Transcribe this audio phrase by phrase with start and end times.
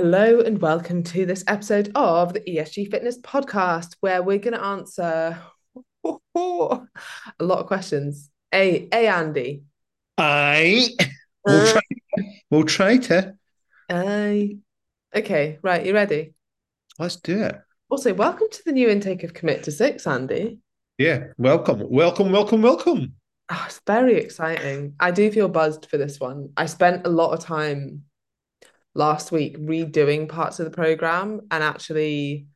[0.00, 4.62] Hello and welcome to this episode of the ESG Fitness Podcast, where we're going to
[4.62, 5.38] answer
[6.04, 6.14] a
[7.40, 8.28] lot of questions.
[8.52, 9.62] A, a Andy.
[10.18, 10.90] I
[11.46, 11.80] will Uh, try.
[12.50, 13.36] We'll try to.
[13.88, 14.58] I.
[15.14, 15.86] Okay, right.
[15.86, 16.34] You ready?
[16.98, 17.58] Let's do it.
[17.88, 20.58] Also, welcome to the new intake of Commit to Six, Andy.
[20.98, 21.28] Yeah.
[21.38, 21.82] Welcome.
[21.88, 22.32] Welcome.
[22.32, 22.60] Welcome.
[22.60, 23.14] Welcome.
[23.50, 24.92] Oh, it's very exciting.
[25.00, 26.50] I do feel buzzed for this one.
[26.58, 28.02] I spent a lot of time
[28.96, 32.46] last week redoing parts of the program and actually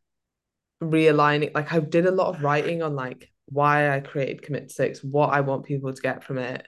[0.83, 1.55] realigning.
[1.55, 5.29] Like, I did a lot of writing on like why I created Commit Six, what
[5.29, 6.67] I want people to get from it.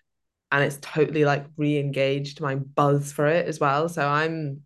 [0.50, 3.88] And it's totally like re-engaged my buzz for it as well.
[3.88, 4.62] So I'm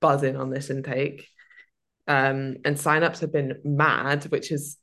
[0.00, 1.26] buzzing on this intake.
[2.06, 4.76] Um, and signups have been mad, which is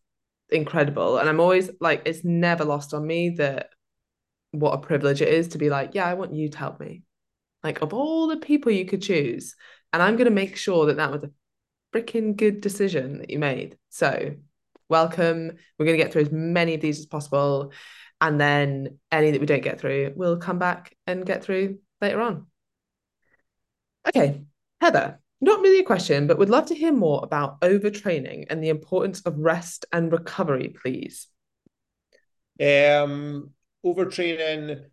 [0.50, 1.18] incredible.
[1.18, 3.70] And I'm always like, it's never lost on me that
[4.52, 7.04] what a privilege it is to be like, yeah, I want you to help me.
[7.64, 9.56] Like, of all the people you could choose,
[9.92, 11.32] and I'm going to make sure that that was a
[11.94, 13.78] freaking good decision that you made.
[13.90, 14.36] So,
[14.90, 15.52] welcome.
[15.78, 17.72] We're going to get through as many of these as possible.
[18.20, 22.22] And then any that we don't get through, we'll come back and get through later
[22.22, 22.48] on.
[24.08, 24.44] Okay,
[24.82, 28.70] Heather, not really a question, but would love to hear more about overtraining and the
[28.70, 31.28] importance of rest and recovery, please.
[32.60, 33.52] Um,
[33.86, 34.86] overtraining.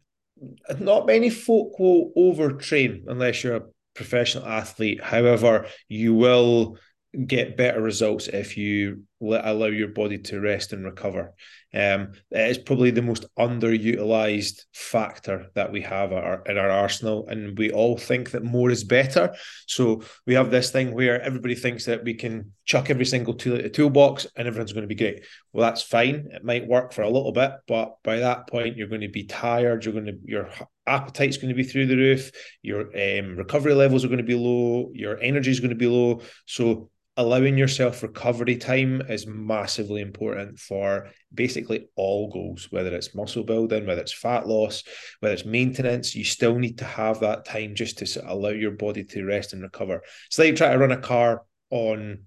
[0.79, 5.03] Not many folk will overtrain unless you're a professional athlete.
[5.03, 6.79] However, you will
[7.27, 11.35] get better results if you let, allow your body to rest and recover.
[11.73, 17.27] Um, it is probably the most underutilized factor that we have our, in our arsenal,
[17.27, 19.35] and we all think that more is better.
[19.67, 23.57] So we have this thing where everybody thinks that we can chuck every single tool
[23.57, 25.25] at the toolbox and everyone's going to be great.
[25.53, 26.29] Well, that's fine.
[26.33, 29.25] It might work for a little bit, but by that point, you're going to be
[29.25, 29.85] tired.
[29.85, 30.51] You're going to your
[30.87, 32.31] appetite's going to be through the roof.
[32.63, 34.91] Your um, recovery levels are going to be low.
[34.95, 36.23] Your energy is going to be low.
[36.47, 43.45] So allowing yourself recovery time is massively important for basically all goals, whether it's muscle
[43.45, 44.83] building, whether it's fat loss,
[45.21, 46.15] whether it's maintenance.
[46.15, 49.63] You still need to have that time just to allow your body to rest and
[49.63, 50.03] recover.
[50.27, 52.25] It's like trying to run a car on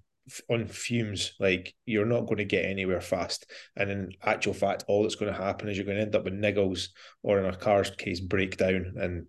[0.50, 5.02] on fumes like you're not going to get anywhere fast and in actual fact all
[5.02, 6.88] that's going to happen is you're going to end up with niggles
[7.22, 9.26] or in a car's case breakdown and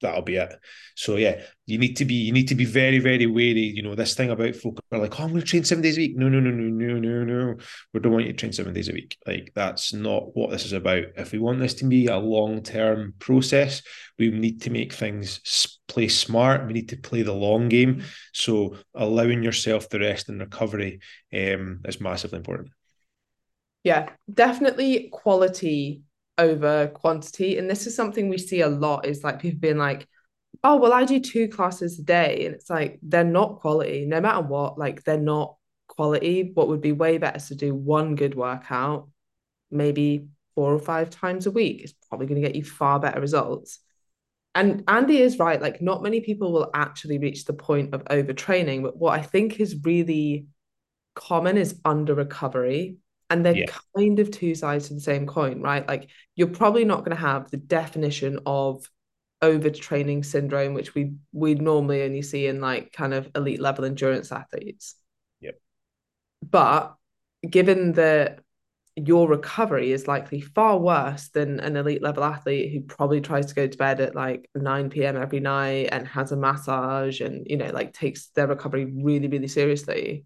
[0.00, 0.52] that'll be it.
[0.94, 3.62] So yeah, you need to be you need to be very very wary.
[3.62, 5.96] You know this thing about folk are like, oh, I'm going to train seven days
[5.96, 6.16] a week.
[6.16, 7.56] No, no, no, no, no, no, no.
[7.92, 9.16] We don't want you to train seven days a week.
[9.26, 11.04] Like that's not what this is about.
[11.16, 13.82] If we want this to be a long term process,
[14.18, 16.66] we need to make things play smart.
[16.66, 18.02] We need to play the long game.
[18.32, 21.00] So allowing yourself the rest and recovery
[21.32, 22.70] um, is massively important.
[23.82, 26.02] Yeah, definitely quality
[26.38, 27.58] over quantity.
[27.58, 30.06] And this is something we see a lot is like people being like,
[30.64, 32.46] oh, well, I do two classes a day.
[32.46, 35.56] And it's like, they're not quality, no matter what, like, they're not
[35.88, 36.50] quality.
[36.54, 39.08] What would be way better is to do one good workout,
[39.70, 41.82] maybe four or five times a week.
[41.82, 43.78] It's probably going to get you far better results.
[44.54, 45.60] And Andy is right.
[45.60, 48.82] Like, not many people will actually reach the point of overtraining.
[48.82, 50.46] But what I think is really
[51.14, 52.96] common is under recovery
[53.30, 53.66] and they're Yeah.
[53.96, 55.86] kind of two sides to the same coin, right?
[55.86, 58.88] Like you're probably not going to have the definition of
[59.42, 64.32] overtraining syndrome, which we we normally only see in like kind of elite level endurance
[64.32, 64.94] athletes.
[65.40, 65.58] Yep.
[66.48, 66.96] But
[67.48, 68.40] given that
[68.96, 73.54] your recovery is likely far worse than an elite level athlete who probably tries to
[73.54, 75.16] go to bed at like 9 p.m.
[75.16, 79.48] every night and has a massage and you know like takes their recovery really really
[79.48, 80.24] seriously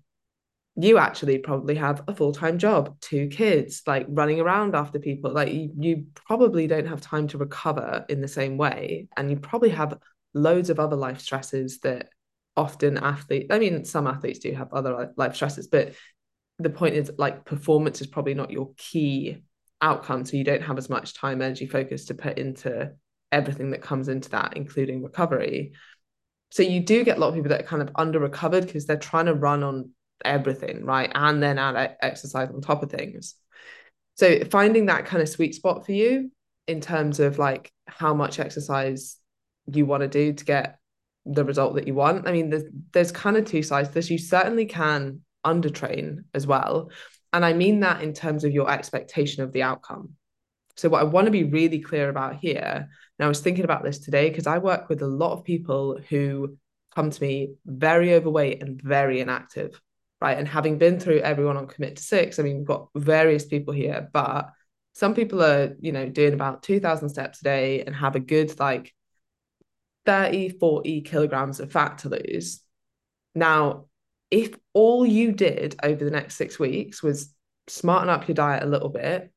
[0.77, 5.33] you actually probably have a full-time job, two kids, like running around after people.
[5.33, 9.09] Like you, you probably don't have time to recover in the same way.
[9.17, 9.99] And you probably have
[10.33, 12.09] loads of other life stresses that
[12.57, 15.95] often athletes, I mean, some athletes do have other life stresses, but
[16.59, 19.43] the point is like performance is probably not your key
[19.81, 20.25] outcome.
[20.25, 22.93] So you don't have as much time, energy, focus to put into
[23.33, 25.73] everything that comes into that, including recovery.
[26.51, 28.87] So you do get a lot of people that are kind of under recovered because
[28.87, 29.91] they're trying to run on
[30.25, 31.11] everything, right?
[31.15, 33.35] And then add exercise on top of things.
[34.17, 36.31] So finding that kind of sweet spot for you
[36.67, 39.17] in terms of like how much exercise
[39.67, 40.79] you want to do to get
[41.27, 42.27] the result that you want.
[42.27, 44.11] I mean, there's there's kind of two sides to this.
[44.11, 46.91] You certainly can undertrain as well.
[47.33, 50.11] And I mean that in terms of your expectation of the outcome.
[50.77, 52.89] So what I want to be really clear about here,
[53.19, 55.99] and I was thinking about this today because I work with a lot of people
[56.09, 56.57] who
[56.95, 59.81] come to me very overweight and very inactive
[60.21, 60.39] right?
[60.39, 63.73] And having been through everyone on Commit to Six, I mean, we've got various people
[63.73, 64.51] here, but
[64.93, 68.59] some people are, you know, doing about 2,000 steps a day and have a good
[68.59, 68.95] like
[70.07, 72.61] 30, 40 kilograms of fat to lose.
[73.35, 73.87] Now,
[74.31, 77.35] if all you did over the next six weeks was
[77.69, 79.33] smarten up your diet a little bit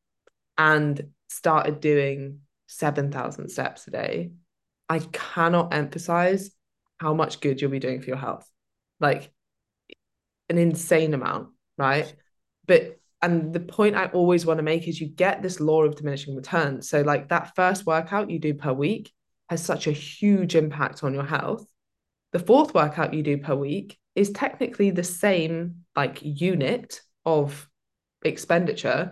[0.57, 4.31] and started doing 7,000 steps a day,
[4.89, 6.51] I cannot emphasize
[6.97, 8.47] how much good you'll be doing for your health.
[8.99, 9.32] Like
[10.49, 12.13] an insane amount, right?
[12.67, 15.95] But and the point I always want to make is you get this law of
[15.95, 16.89] diminishing returns.
[16.89, 19.13] So like that first workout you do per week
[19.49, 21.65] has such a huge impact on your health.
[22.33, 27.69] The fourth workout you do per week is technically the same like unit of
[28.23, 29.11] expenditure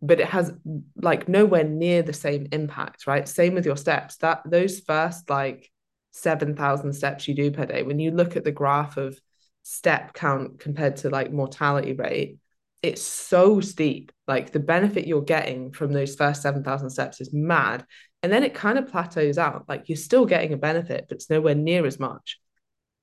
[0.00, 0.52] but it has
[0.96, 5.70] like nowhere near the same impact right same with your steps that those first like
[6.12, 9.18] 7000 steps you do per day when you look at the graph of
[9.64, 12.38] step count compared to like mortality rate
[12.82, 17.84] it's so steep like the benefit you're getting from those first 7000 steps is mad
[18.22, 21.30] and then it kind of plateaus out like you're still getting a benefit but it's
[21.30, 22.38] nowhere near as much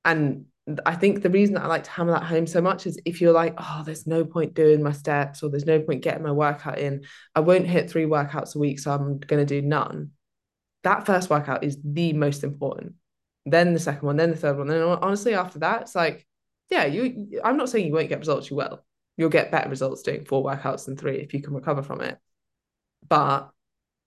[0.05, 0.45] and
[0.85, 3.19] I think the reason that I like to hammer that home so much is if
[3.19, 6.31] you're like, oh, there's no point doing my steps or there's no point getting my
[6.31, 7.03] workout in,
[7.33, 10.11] I won't hit three workouts a week, so I'm going to do none.
[10.83, 12.93] That first workout is the most important.
[13.45, 14.67] Then the second one, then the third one.
[14.67, 16.27] Then honestly, after that, it's like,
[16.71, 17.41] yeah, you.
[17.43, 18.49] I'm not saying you won't get results.
[18.49, 18.83] You will.
[19.17, 22.17] You'll get better results doing four workouts than three if you can recover from it.
[23.07, 23.51] But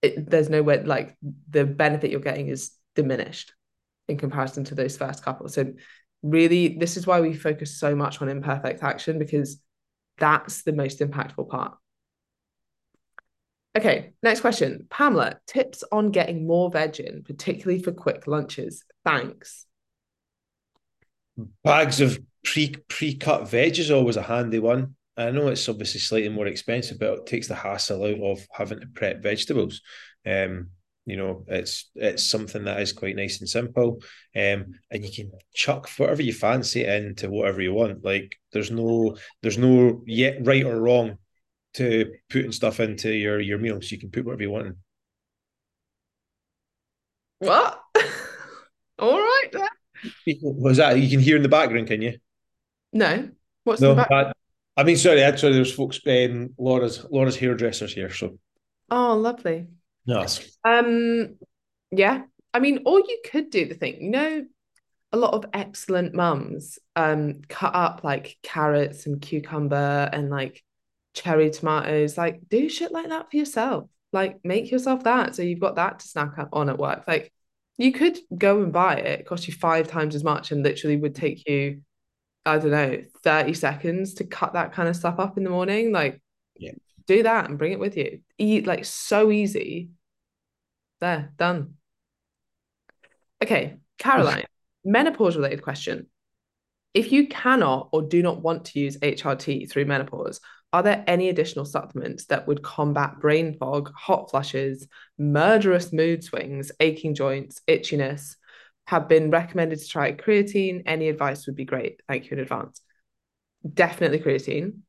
[0.01, 1.15] it, there's no way like
[1.49, 3.53] the benefit you're getting is diminished
[4.07, 5.47] in comparison to those first couple.
[5.47, 5.73] So
[6.25, 9.61] really this is why we focus so much on imperfect action because
[10.17, 11.77] that's the most impactful part
[13.77, 19.67] okay next question pamela tips on getting more veg in particularly for quick lunches thanks
[21.63, 26.29] bags of pre pre-cut veg is always a handy one i know it's obviously slightly
[26.29, 29.81] more expensive but it takes the hassle out of having to prep vegetables
[30.25, 30.67] um
[31.05, 34.01] you know, it's it's something that is quite nice and simple,
[34.35, 38.03] um, and you can chuck whatever you fancy into whatever you want.
[38.03, 41.17] Like there's no there's no yet right or wrong
[41.75, 43.91] to putting stuff into your your meals.
[43.91, 44.75] You can put whatever you want in.
[47.39, 47.81] What?
[48.99, 49.51] All right.
[50.41, 51.87] Was that you can hear in the background?
[51.87, 52.17] Can you?
[52.93, 53.29] No.
[53.63, 54.09] What's no, the back?
[54.09, 54.37] That,
[54.77, 55.99] I mean, sorry, actually, there's folks.
[56.05, 58.37] Um, Laura's Laura's hairdressers here, so.
[58.89, 59.67] Oh, lovely.
[60.05, 60.57] Yes.
[60.63, 61.37] Um,
[61.91, 62.23] yeah.
[62.53, 64.45] I mean, or you could do the thing, you know,
[65.11, 70.63] a lot of excellent mums um cut up like carrots and cucumber and like
[71.13, 72.17] cherry tomatoes.
[72.17, 73.89] Like, do shit like that for yourself.
[74.13, 77.05] Like, make yourself that so you've got that to snack up on at work.
[77.07, 77.33] Like,
[77.77, 80.97] you could go and buy it, it cost you five times as much and literally
[80.97, 81.19] would mm.
[81.19, 81.81] take you,
[82.45, 85.91] I don't know, 30 seconds to cut that kind of stuff up in the morning.
[85.91, 86.21] Like,
[86.57, 86.71] yeah
[87.07, 88.21] do that and bring it with you.
[88.37, 89.89] Eat like so easy.
[91.01, 91.75] There, done.
[93.43, 94.45] Okay, Caroline,
[94.85, 96.07] menopause related question.
[96.93, 100.39] If you cannot or do not want to use HRT through menopause,
[100.75, 106.69] are there any additional supplements that would combat brain fog, hot flushes, murderous mood swings,
[106.81, 108.35] aching joints, itchiness?
[108.87, 110.83] Have been recommended to try creatine.
[110.85, 112.01] Any advice would be great.
[112.09, 112.81] Thank you in advance.
[113.73, 114.79] Definitely creatine.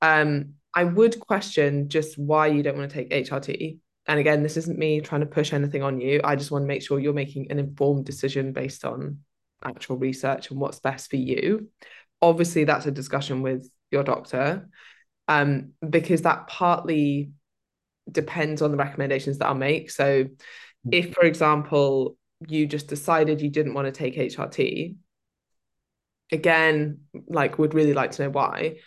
[0.00, 3.76] Um, I would question just why you don't want to take HRT.
[4.06, 6.22] And again, this isn't me trying to push anything on you.
[6.24, 9.18] I just want to make sure you're making an informed decision based on
[9.62, 11.68] actual research and what's best for you.
[12.22, 14.68] Obviously, that's a discussion with your doctor,
[15.30, 17.30] um, because that partly
[18.10, 19.92] depends on the recommendations that I'll make.
[19.92, 20.26] So,
[20.90, 22.16] if, for example,
[22.48, 24.96] you just decided you didn't want to take HRT,
[26.32, 28.78] again, like, would really like to know why.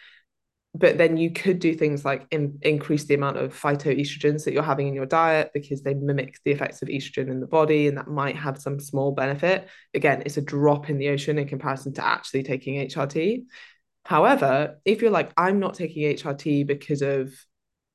[0.76, 4.64] But then you could do things like in, increase the amount of phytoestrogens that you're
[4.64, 7.98] having in your diet because they mimic the effects of estrogen in the body and
[7.98, 9.70] that might have some small benefit.
[9.94, 13.44] Again it's a drop in the ocean in comparison to actually taking hrt
[14.06, 17.34] however if you're like i'm not taking hrt because of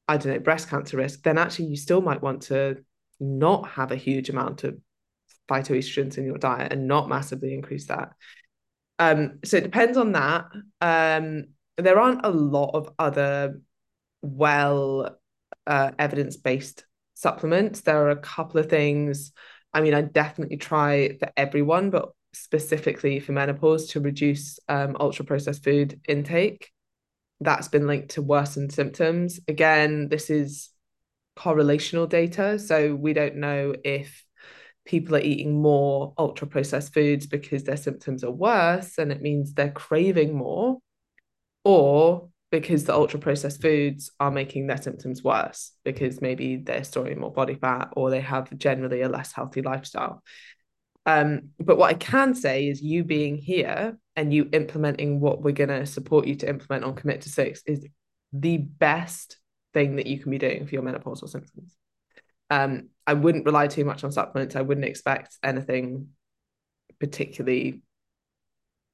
[0.06, 2.76] i don't know breast cancer risk then actually you still might want to
[3.20, 4.78] not have a huge amount of
[5.48, 8.12] phytoestrogens in your diet and not massively increase that
[8.98, 10.46] um so it depends on that
[10.80, 11.44] um
[11.76, 13.60] there aren't a lot of other
[14.22, 15.18] well
[15.66, 16.84] uh, evidence based
[17.14, 17.82] supplements.
[17.82, 19.32] There are a couple of things.
[19.72, 25.24] I mean, I definitely try for everyone, but specifically for menopause to reduce um, ultra
[25.24, 26.70] processed food intake.
[27.40, 29.40] That's been linked to worsened symptoms.
[29.48, 30.70] Again, this is
[31.38, 32.58] correlational data.
[32.58, 34.24] So we don't know if
[34.84, 39.52] people are eating more ultra processed foods because their symptoms are worse and it means
[39.52, 40.78] they're craving more
[41.64, 47.20] or because the ultra processed foods are making their symptoms worse because maybe they're storing
[47.20, 50.22] more body fat or they have generally a less healthy lifestyle.
[51.08, 55.52] Um, but what I can say is you being here and you implementing what we're
[55.52, 57.86] going to support you to implement on commit to six is
[58.32, 59.38] the best
[59.72, 61.78] thing that you can be doing for your menopausal symptoms
[62.50, 64.56] um, I wouldn't rely too much on supplements.
[64.56, 66.08] I wouldn't expect anything
[66.98, 67.82] particularly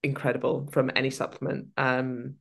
[0.03, 1.69] incredible from any supplement.
[1.77, 2.35] Um,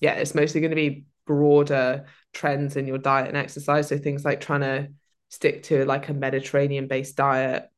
[0.00, 3.88] yeah, it's mostly going to be broader trends in your diet and exercise.
[3.88, 4.88] So things like trying to
[5.28, 7.68] stick to like a Mediterranean based diet,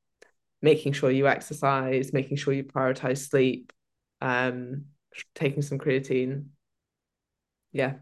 [0.65, 3.71] making sure you exercise, making sure you prioritize sleep,
[4.23, 4.87] um,
[5.35, 6.47] taking some creatine.
[7.73, 7.97] Yeah.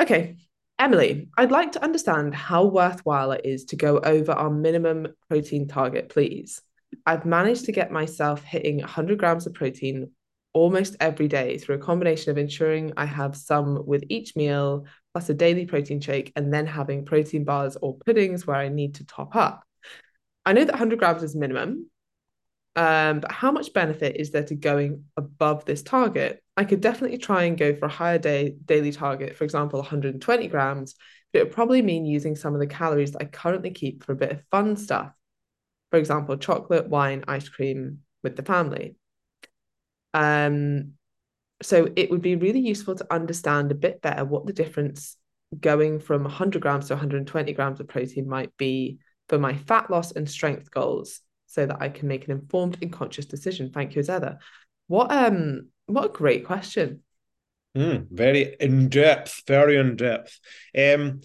[0.00, 0.36] Okay.
[0.78, 5.66] Emily, I'd like to understand how worthwhile it is to go over our minimum protein
[5.66, 6.62] target, please.
[7.04, 10.12] I've managed to get myself hitting 100 grams of protein
[10.52, 15.28] almost every day through a combination of ensuring I have some with each meal, plus
[15.30, 19.06] a daily protein shake, and then having protein bars or puddings where I need to
[19.06, 19.65] top up.
[20.46, 21.90] I know that 100 grams is minimum,
[22.76, 26.42] um, but how much benefit is there to going above this target?
[26.56, 30.46] I could definitely try and go for a higher day daily target, for example, 120
[30.46, 30.94] grams,
[31.32, 34.12] but it would probably mean using some of the calories that I currently keep for
[34.12, 35.12] a bit of fun stuff.
[35.90, 38.96] For example, chocolate, wine, ice cream with the family.
[40.14, 40.92] Um,
[41.62, 45.16] so it would be really useful to understand a bit better what the difference
[45.58, 50.12] going from 100 grams to 120 grams of protein might be for my fat loss
[50.12, 53.70] and strength goals so that I can make an informed and conscious decision.
[53.70, 54.38] Thank you as ever.
[54.88, 57.02] What um what a great question.
[57.76, 60.38] Mm, very in depth, very in depth.
[60.76, 61.20] Um,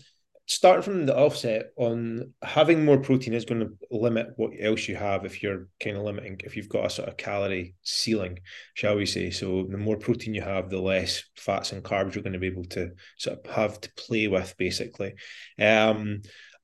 [0.51, 4.98] starting from the offset on having more protein is going to limit what else you
[4.98, 8.38] have if you're kind of limiting if you've got a sort of calorie ceiling
[8.74, 12.24] shall we say so the more protein you have the less fats and carbs you're
[12.24, 15.13] going to be able to sort of have to play with basically
[15.58, 16.22] um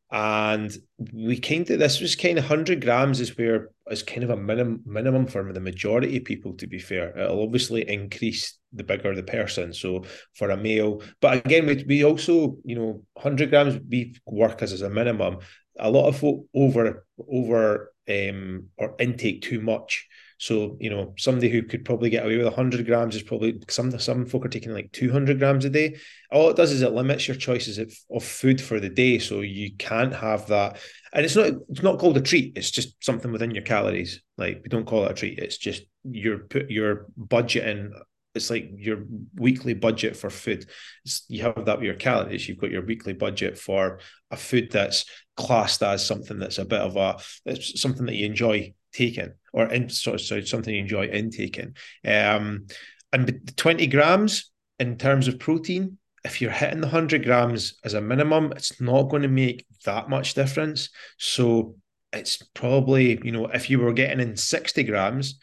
[0.09, 0.77] and
[1.11, 4.37] we kind of this was kind of 100 grams is where is kind of a
[4.37, 7.17] minimum minimum for the majority of people to be fair.
[7.17, 12.03] It'll obviously increase the bigger the person so for a male but again we, we
[12.03, 15.39] also you know 100 grams we work as, as a minimum.
[15.79, 16.23] A lot of
[16.55, 20.07] over over um or intake too much
[20.39, 23.97] so, you know, somebody who could probably get away with 100 grams is probably some
[23.99, 25.97] some folk are taking like 200 grams a day.
[26.31, 29.17] All it does is it limits your choices of, of food for the day.
[29.17, 30.79] So you can't have that.
[31.11, 32.55] And it's not it's not called a treat.
[32.55, 34.21] It's just something within your calories.
[34.37, 35.39] Like we don't call it a treat.
[35.39, 37.93] It's just you're put your budget in
[38.35, 38.99] it's like your
[39.35, 40.69] weekly budget for food.
[41.03, 42.47] It's, you have that with your calories.
[42.47, 46.81] You've got your weekly budget for a food that's classed as something that's a bit
[46.81, 51.07] of a it's something that you enjoy taking or in, sorry, sorry, something you enjoy
[51.07, 51.75] intaking.
[52.05, 52.67] Um,
[53.11, 58.01] and 20 grams in terms of protein, if you're hitting the 100 grams as a
[58.01, 60.89] minimum, it's not going to make that much difference.
[61.17, 61.75] So
[62.11, 65.39] it's probably, you know, if you were getting in 60 grams,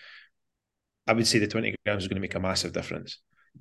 [1.07, 3.19] I would say the 20 grams is going to make a massive difference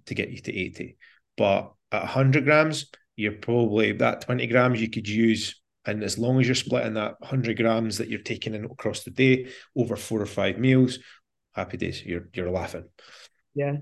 [0.07, 0.97] to get you to 80.
[1.37, 6.39] But at 100 grams, you're probably that 20 grams you could use and as long
[6.39, 10.21] as you're splitting that 100 grams that you're taking in across the day over four
[10.21, 10.99] or five meals,
[11.53, 12.85] happy days, you're, you're laughing.
[13.53, 13.77] Yeah.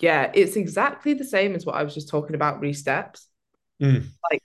[0.00, 0.30] Yeah.
[0.34, 3.28] It's exactly the same as what I was just talking about re steps.
[3.80, 4.06] Mm.
[4.30, 4.42] Like,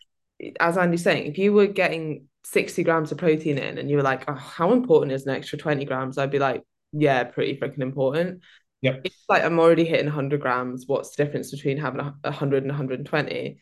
[0.59, 4.03] as Andy's saying, if you were getting 60 grams of protein in and you were
[4.03, 6.17] like, oh, how important is an extra 20 grams?
[6.17, 8.41] I'd be like, yeah, pretty freaking important.
[8.81, 8.97] Yeah.
[9.03, 10.85] It's like I'm already hitting 100 grams.
[10.87, 13.59] What's the difference between having 100 and 120?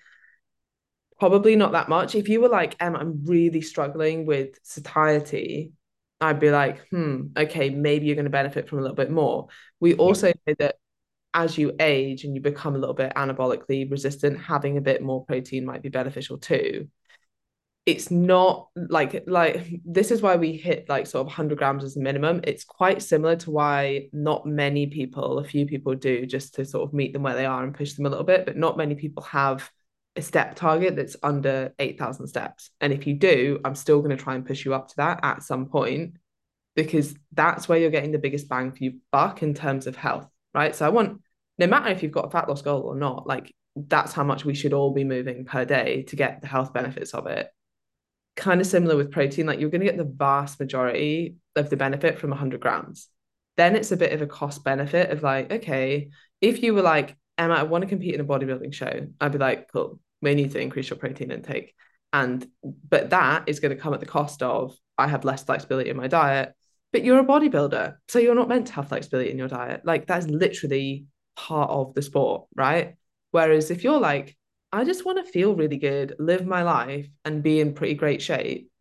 [1.20, 2.16] Probably not that much.
[2.16, 5.74] If you were like, Em, I'm really struggling with satiety,
[6.22, 9.48] I'd be like, hmm, okay, maybe you're going to benefit from a little bit more.
[9.80, 10.76] We also know that
[11.34, 15.26] as you age and you become a little bit anabolically resistant, having a bit more
[15.26, 16.90] protein might be beneficial too.
[17.86, 21.96] It's not like like this is why we hit like sort of 100 grams as
[21.98, 22.42] a minimum.
[22.44, 26.88] It's quite similar to why not many people, a few people do just to sort
[26.88, 28.96] of meet them where they are and push them a little bit, but not many
[28.96, 29.70] people have
[30.20, 32.70] a step target that's under 8,000 steps.
[32.80, 35.20] And if you do, I'm still going to try and push you up to that
[35.24, 36.16] at some point
[36.76, 40.30] because that's where you're getting the biggest bang for your buck in terms of health,
[40.54, 40.76] right?
[40.76, 41.22] So I want,
[41.58, 44.46] no matter if you've got a fat loss goal or not, like that's how much
[44.46, 47.50] we should all be moving per day to get the health benefits of it.
[48.36, 51.78] Kind of similar with protein, like you're going to get the vast majority of the
[51.78, 53.08] benefit from 100 grams.
[53.58, 56.10] Then it's a bit of a cost benefit of like, okay,
[56.40, 59.38] if you were like, Emma, I want to compete in a bodybuilding show, I'd be
[59.38, 61.74] like, cool, we need to increase your protein intake.
[62.12, 65.90] And but that is going to come at the cost of I have less flexibility
[65.90, 66.54] in my diet.
[66.92, 69.82] But you're a bodybuilder, so you're not meant to have flexibility in your diet.
[69.86, 72.96] Like that's literally part of the sport, right?
[73.32, 74.36] Whereas if you're like,
[74.72, 78.22] I just want to feel really good, live my life, and be in pretty great
[78.22, 78.72] shape,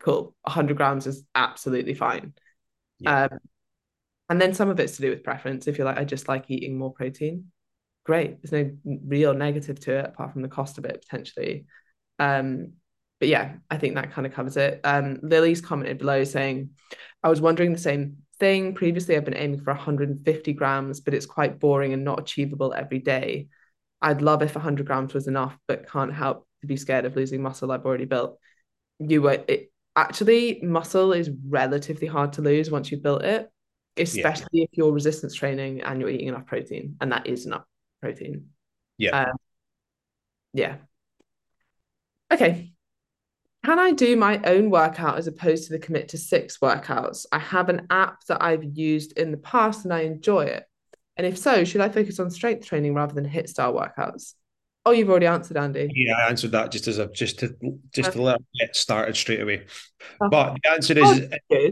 [0.00, 0.34] cool.
[0.42, 2.34] 100 grams is absolutely fine.
[2.98, 3.24] Yeah.
[3.24, 3.38] Um,
[4.28, 5.66] And then some of it's to do with preference.
[5.68, 7.52] If you're like, I just like eating more protein,
[8.06, 8.40] great.
[8.40, 11.66] There's no real negative to it apart from the cost of it potentially.
[12.18, 12.74] Um,
[13.18, 14.80] but yeah, I think that kind of covers it.
[14.84, 16.70] Um, Lily's commented below saying,
[17.22, 18.74] I was wondering the same thing.
[18.74, 23.00] Previously, I've been aiming for 150 grams, but it's quite boring and not achievable every
[23.00, 23.48] day.
[24.00, 27.42] I'd love if 100 grams was enough, but can't help to be scared of losing
[27.42, 28.38] muscle I've already built.
[29.00, 33.50] You were it, actually muscle is relatively hard to lose once you've built it,
[33.96, 34.64] especially yeah.
[34.64, 37.64] if you're resistance training and you're eating enough protein, and that is enough
[38.06, 38.46] protein.
[38.98, 39.28] Yeah.
[39.28, 39.36] Um,
[40.52, 40.76] yeah.
[42.32, 42.72] Okay.
[43.64, 47.26] Can I do my own workout as opposed to the commit to six workouts?
[47.32, 50.64] I have an app that I've used in the past and I enjoy it.
[51.16, 54.34] And if so, should I focus on strength training rather than HIIT style workouts?
[54.84, 55.90] Oh, you've already answered, Andy.
[55.92, 57.56] Yeah, I answered that just as a just to
[57.92, 59.66] just to let get started straight away.
[60.20, 60.28] Oh.
[60.28, 61.70] But the answer is oh,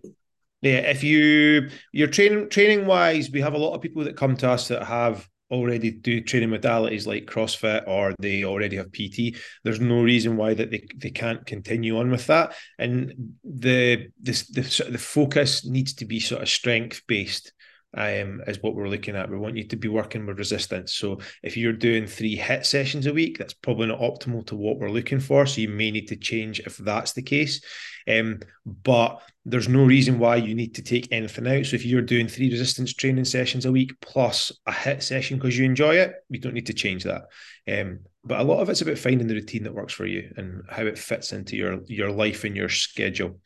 [0.63, 4.37] yeah, if you you're training training wise, we have a lot of people that come
[4.39, 9.37] to us that have already do training modalities like CrossFit or they already have PT,
[9.63, 12.55] there's no reason why that they, they can't continue on with that.
[12.79, 17.53] And the this the the focus needs to be sort of strength based
[17.97, 19.31] um, is what we're looking at.
[19.31, 20.95] We want you to be working with resistance.
[20.95, 24.79] So if you're doing three HIIT sessions a week, that's probably not optimal to what
[24.79, 25.47] we're looking for.
[25.47, 27.61] So you may need to change if that's the case.
[28.09, 31.67] Um, but there's no reason why you need to take anything out.
[31.67, 35.57] So if you're doing three resistance training sessions a week plus a HIIT session because
[35.57, 37.25] you enjoy it, you don't need to change that.
[37.69, 40.63] Um, but a lot of it's about finding the routine that works for you and
[40.69, 43.41] how it fits into your your life and your schedule.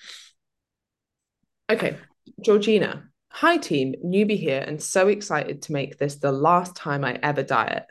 [1.71, 1.97] Okay,
[2.41, 3.09] Georgina,
[3.41, 7.45] Hi, team, newbie here, and so excited to make this the last time I ever
[7.45, 7.87] diet.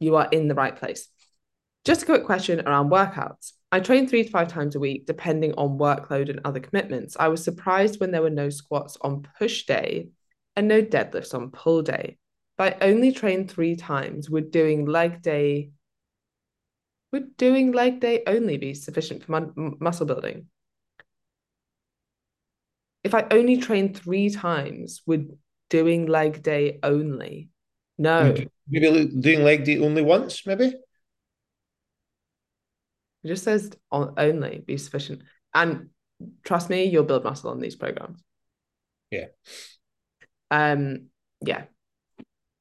[0.00, 1.06] You are in the right place.
[1.84, 3.52] Just a quick question around workouts.
[3.70, 7.16] I train three to five times a week, depending on workload and other commitments.
[7.20, 10.08] I was surprised when there were no squats on push day
[10.56, 12.18] and no deadlifts on pull day.
[12.56, 14.28] But I only train three times.
[14.28, 15.70] Would doing leg day
[17.12, 20.48] would doing leg day only be sufficient for mu- muscle building?
[23.04, 25.30] If I only train three times with
[25.70, 27.50] doing leg day only,
[27.96, 28.34] no.
[28.68, 30.74] Maybe doing leg day only once, maybe?
[33.24, 35.22] It just says only be sufficient.
[35.54, 35.90] And
[36.44, 38.22] trust me, you'll build muscle on these programs.
[39.10, 39.26] Yeah.
[40.50, 41.06] Um,
[41.44, 41.64] yeah.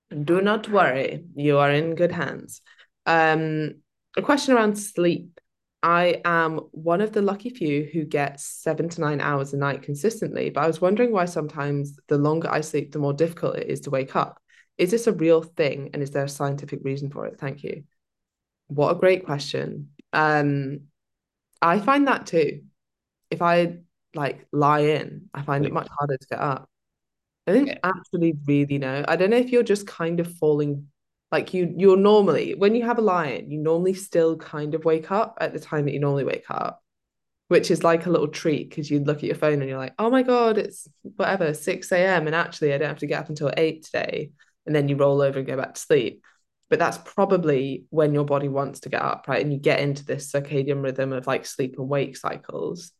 [0.09, 2.61] Do not worry, you are in good hands.
[3.05, 3.81] Um,
[4.15, 5.36] a question around sleep.
[5.83, 9.83] I am one of the lucky few who gets seven to nine hours a night
[9.83, 13.67] consistently, but I was wondering why sometimes the longer I sleep, the more difficult it
[13.67, 14.41] is to wake up.
[14.77, 17.39] Is this a real thing and is there a scientific reason for it?
[17.39, 17.83] Thank you.
[18.67, 19.89] What a great question.
[20.13, 20.81] Um,
[21.61, 22.63] I find that too.
[23.29, 23.77] If I
[24.13, 26.69] like lie in, I find it much harder to get up.
[27.45, 29.05] I don't actually really know.
[29.07, 30.87] I don't know if you're just kind of falling
[31.31, 35.11] like you you're normally when you have a lie-in you normally still kind of wake
[35.11, 36.81] up at the time that you normally wake up
[37.49, 39.93] which is like a little treat because you look at your phone and you're like
[39.99, 43.29] oh my god it's whatever 6 a.m and actually i don't have to get up
[43.29, 44.31] until 8 today
[44.65, 46.23] and then you roll over and go back to sleep.
[46.69, 49.41] But that's probably when your body wants to get up right?
[49.41, 52.91] And you get into this circadian rhythm of like sleep and wake cycles.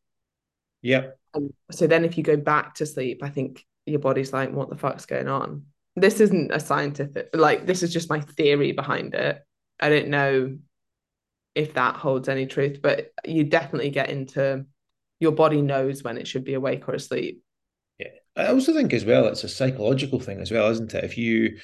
[0.81, 4.51] Yeah um, so then if you go back to sleep i think your body's like
[4.51, 5.63] what the fuck's going on
[5.97, 9.43] this isn't a scientific like this is just my theory behind it.
[9.79, 10.57] I don't know
[11.55, 14.65] if that holds any truth but you definitely get into
[15.19, 17.41] your body knows when it should be awake or asleep.
[17.97, 18.09] Yeah.
[18.35, 21.03] I also think as well it's a psychological thing as well isn't it?
[21.03, 21.57] If you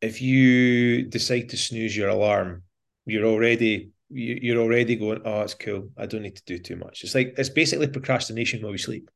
[0.00, 2.62] if you decide to snooze your alarm
[3.04, 5.90] you're already you're already going oh it's cool.
[5.98, 7.04] I don't need to do too much.
[7.04, 9.10] It's like it's basically procrastination while we sleep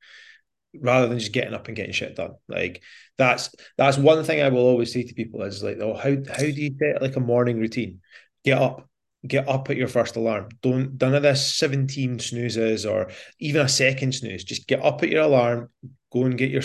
[0.81, 2.35] rather than just getting up and getting shit done.
[2.49, 2.83] Like
[3.19, 6.43] that's that's one thing I will always say to people is like, oh, how how
[6.43, 8.01] do you set like a morning routine?
[8.45, 8.89] Get up,
[9.27, 10.49] get up at your first alarm.
[10.63, 14.45] Don't none of this 17 snoozes or even a second snooze.
[14.45, 15.71] Just get up at your alarm,
[16.13, 16.63] go and get your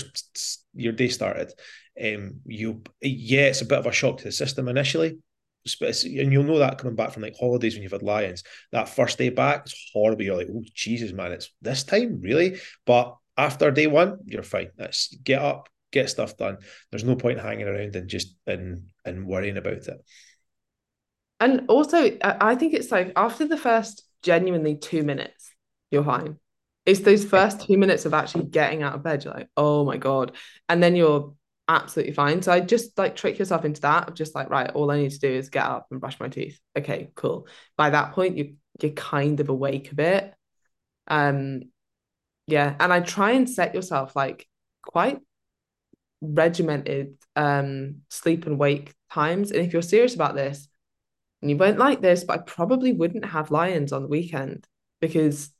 [0.73, 1.51] your day started.
[2.01, 5.17] Um, you yeah, it's a bit of a shock to the system initially.
[5.81, 8.43] And you'll know that coming back from like holidays when you've had lie-ins.
[8.71, 10.23] That first day back, it's horrible.
[10.23, 12.59] You're like, oh Jesus, man, it's this time, really?
[12.85, 14.69] But after day one, you're fine.
[14.77, 16.57] That's get up, get stuff done.
[16.91, 20.05] There's no point hanging around and just and and worrying about it.
[21.39, 25.53] And also, I think it's like after the first genuinely two minutes,
[25.91, 26.37] you're fine.
[26.85, 29.23] It's those first two minutes of actually getting out of bed.
[29.23, 30.31] You're like, oh my god,
[30.67, 31.35] and then you're
[31.67, 32.41] absolutely fine.
[32.41, 35.11] So I just like trick yourself into that of just like, right, all I need
[35.11, 36.59] to do is get up and brush my teeth.
[36.77, 37.47] Okay, cool.
[37.75, 40.33] By that point, you you're kind of awake a bit.
[41.07, 41.63] Um,
[42.47, 44.47] yeah and i try and set yourself like
[44.81, 45.19] quite
[46.21, 49.51] regimented um sleep and wake times.
[49.51, 50.67] And if you're serious about this,
[51.41, 54.67] and you won't like this, but I probably wouldn't have lie-ins on the weekend
[54.99, 55.51] because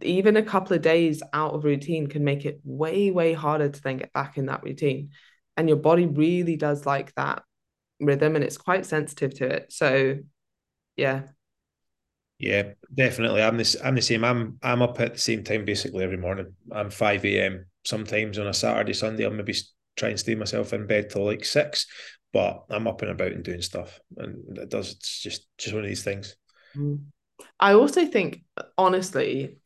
[0.00, 3.82] even a couple of days out of routine can make it way, way harder to
[3.82, 5.10] then get back in that routine.
[5.56, 7.42] And your body really does like that
[8.00, 9.72] rhythm and it's quite sensitive to it.
[9.72, 10.18] So
[10.96, 11.22] yeah.
[12.44, 13.40] Yeah, definitely.
[13.40, 14.22] I'm this I'm the same.
[14.22, 16.54] I'm I'm up at the same time basically every morning.
[16.70, 17.64] I'm 5 a.m.
[17.84, 19.24] sometimes on a Saturday, Sunday.
[19.24, 19.54] I'll maybe
[19.96, 21.86] try and stay myself in bed till like six,
[22.34, 23.98] but I'm up and about and doing stuff.
[24.18, 26.36] And it does it's just just one of these things.
[26.76, 27.04] Mm.
[27.58, 28.44] I also think
[28.76, 29.56] honestly,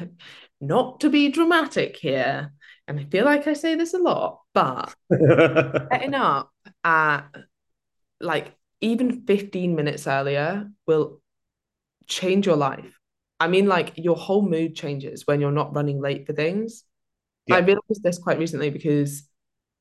[0.60, 2.52] not to be dramatic here,
[2.86, 6.52] and I feel like I say this a lot, but getting up
[6.84, 7.22] at
[8.20, 11.22] like even 15 minutes earlier will
[12.08, 12.98] change your life.
[13.40, 16.84] I mean, like your whole mood changes when you're not running late for things.
[17.46, 17.56] Yeah.
[17.56, 19.28] I realized this quite recently because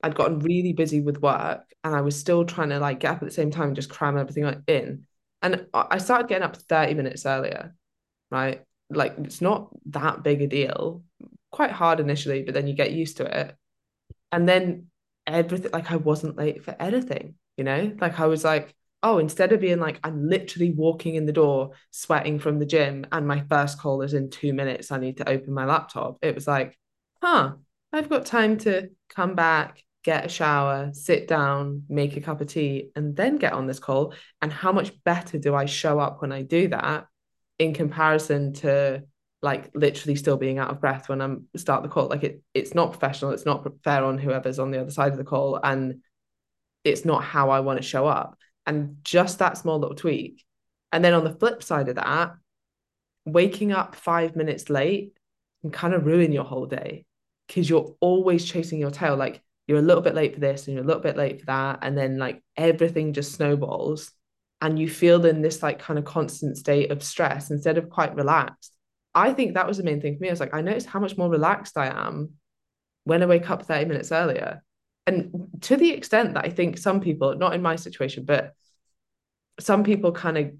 [0.03, 3.23] I'd gotten really busy with work and I was still trying to like get up
[3.23, 5.05] at the same time and just cram everything in.
[5.41, 7.75] And I started getting up 30 minutes earlier,
[8.29, 8.63] right?
[8.89, 11.03] Like it's not that big a deal.
[11.51, 13.55] Quite hard initially, but then you get used to it.
[14.31, 14.87] And then
[15.25, 17.95] everything, like I wasn't late for anything, you know?
[17.99, 21.71] Like I was like, oh, instead of being like, I'm literally walking in the door,
[21.91, 25.29] sweating from the gym, and my first call is in two minutes, I need to
[25.29, 26.17] open my laptop.
[26.21, 26.77] It was like,
[27.21, 27.53] huh,
[27.93, 32.47] I've got time to come back, get a shower, sit down, make a cup of
[32.47, 34.13] tea, and then get on this call.
[34.41, 37.05] And how much better do I show up when I do that
[37.59, 39.03] in comparison to
[39.43, 42.07] like literally still being out of breath when I'm start the call?
[42.07, 43.31] Like it, it's not professional.
[43.31, 46.01] It's not fair on whoever's on the other side of the call, and
[46.83, 50.45] it's not how I want to show up and just that small little tweak.
[50.91, 52.35] And then on the flip side of that,
[53.25, 55.13] waking up five minutes late
[55.61, 57.05] can kind of ruin your whole day
[57.47, 59.15] because you're always chasing your tail.
[59.15, 61.45] Like you're a little bit late for this and you're a little bit late for
[61.47, 61.79] that.
[61.81, 64.11] And then like everything just snowballs
[64.61, 68.15] and you feel in this like kind of constant state of stress instead of quite
[68.15, 68.73] relaxed.
[69.15, 70.29] I think that was the main thing for me.
[70.29, 72.33] I was like, I noticed how much more relaxed I am
[73.05, 74.61] when I wake up 30 minutes earlier
[75.07, 78.53] and to the extent that I think some people, not in my situation, but
[79.59, 80.51] some people kind of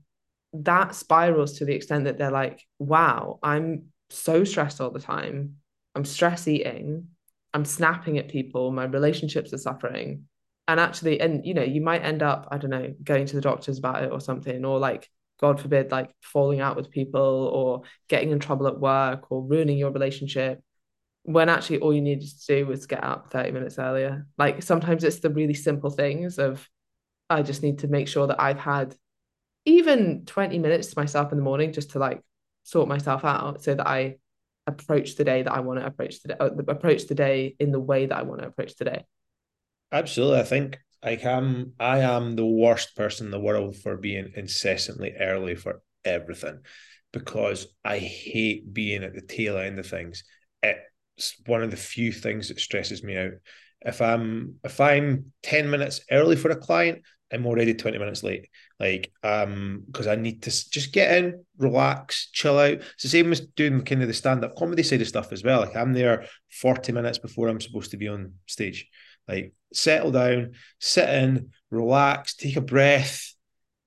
[0.54, 5.58] that spirals to the extent that they're like, wow, I'm so stressed all the time.
[5.94, 7.10] I'm stress eating.
[7.54, 8.72] I'm snapping at people.
[8.72, 10.24] My relationships are suffering.
[10.70, 13.42] And actually, and you know, you might end up, I don't know, going to the
[13.42, 17.82] doctors about it or something, or like, God forbid, like falling out with people or
[18.08, 20.64] getting in trouble at work or ruining your relationship
[21.28, 24.26] when actually all you needed to do was get up 30 minutes earlier.
[24.38, 26.66] Like sometimes it's the really simple things of
[27.30, 28.96] I just need to make sure that I've had
[29.66, 32.24] even 20 minutes to myself in the morning just to like
[32.64, 34.20] sort myself out so that I
[34.68, 37.74] approach the day that I want to approach the day, uh, approach the day in
[37.74, 39.06] the way that I want to approach the day.
[39.92, 40.40] Absolutely.
[40.40, 45.12] I think I am I am the worst person in the world for being incessantly
[45.20, 46.60] early for everything
[47.12, 50.24] because I hate being at the tail end of things.
[51.46, 53.34] One of the few things that stresses me out.
[53.82, 58.50] If I'm if I'm 10 minutes early for a client, I'm already 20 minutes late.
[58.80, 62.74] Like, um, because I need to just get in, relax, chill out.
[62.74, 65.62] It's the same as doing kind of the stand-up comedy side of stuff as well.
[65.62, 68.88] Like I'm there 40 minutes before I'm supposed to be on stage.
[69.28, 73.34] Like settle down, sit in, relax, take a breath,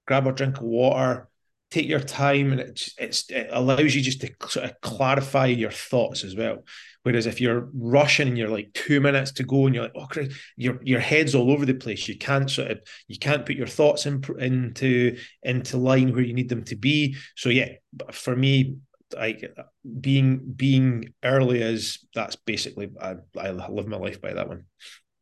[0.07, 1.29] grab a drink of water,
[1.71, 5.71] take your time, and it, it's, it allows you just to sort of clarify your
[5.71, 6.65] thoughts as well.
[7.03, 10.07] Whereas if you're rushing and you're like two minutes to go and you're like, oh,
[10.11, 12.09] great, your your head's all over the place.
[12.09, 16.35] You can't sort of you can't put your thoughts in, into into line where you
[16.35, 17.17] need them to be.
[17.37, 17.71] So yeah,
[18.13, 18.77] for me,
[19.17, 19.57] like
[20.01, 24.65] being being early is that's basically I, I live my life by that one.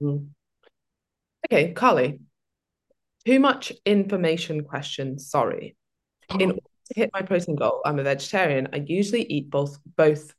[0.03, 0.29] Mm.
[1.47, 2.19] Okay, Carly.
[3.25, 5.19] Too much information question.
[5.19, 5.77] Sorry.
[6.41, 8.69] In order to hit my protein goal, I'm a vegetarian.
[8.73, 10.35] I usually eat both both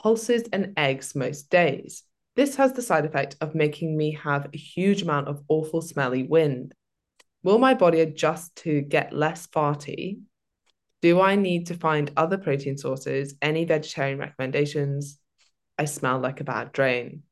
[0.00, 2.04] pulses and eggs most days.
[2.36, 6.22] This has the side effect of making me have a huge amount of awful smelly
[6.22, 6.72] wind.
[7.42, 10.20] Will my body adjust to get less farty?
[11.02, 13.34] Do I need to find other protein sources?
[13.40, 15.18] Any vegetarian recommendations?
[15.78, 17.22] I smell like a bad drain.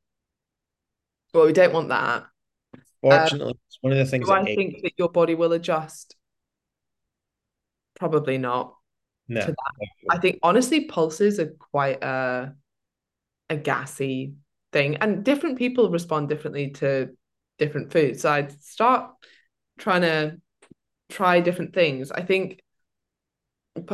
[1.34, 2.24] Well, we don't want that.
[3.00, 4.26] Fortunately, um, it's one of the things.
[4.26, 6.16] Do I think that your body will adjust?
[7.98, 8.74] Probably not.
[9.28, 9.88] No, to that.
[10.10, 12.54] I think honestly, pulses are quite a
[13.48, 14.34] a gassy
[14.72, 17.10] thing, and different people respond differently to
[17.58, 18.22] different foods.
[18.22, 19.10] So I'd start
[19.78, 20.40] trying to
[21.08, 22.10] try different things.
[22.10, 22.60] I think,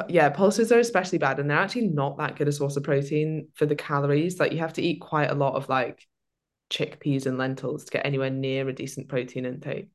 [0.08, 3.48] yeah, pulses are especially bad, and they're actually not that good a source of protein
[3.54, 4.38] for the calories.
[4.38, 6.06] Like you have to eat quite a lot of like
[6.70, 9.88] chickpeas and lentils to get anywhere near a decent protein intake.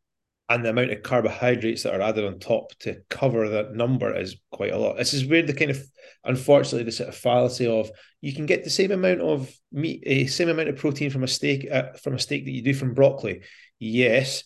[0.50, 4.38] And the amount of carbohydrates that are added on top to cover that number is
[4.52, 4.96] quite a lot.
[4.96, 5.82] This is where the kind of,
[6.24, 10.24] unfortunately, the sort of fallacy of you can get the same amount of meat, a
[10.24, 12.74] eh, same amount of protein from a steak uh, from a steak that you do
[12.74, 13.42] from broccoli.
[13.78, 14.44] Yes,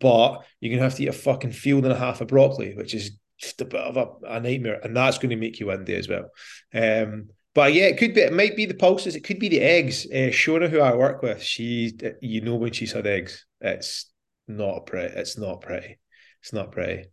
[0.00, 2.94] but you're gonna have to eat a fucking field and a half of broccoli, which
[2.94, 5.94] is just a bit of a, a nightmare, and that's going to make you windy
[5.94, 6.30] as well.
[6.72, 8.22] Um, but yeah, it could be.
[8.22, 9.16] It might be the pulses.
[9.16, 10.06] It could be the eggs.
[10.06, 14.06] Uh, Shona, who I work with, she, you know, when she's had eggs, it's
[14.48, 15.14] not pretty.
[15.14, 15.98] It's not pretty.
[16.42, 17.04] It's not pretty.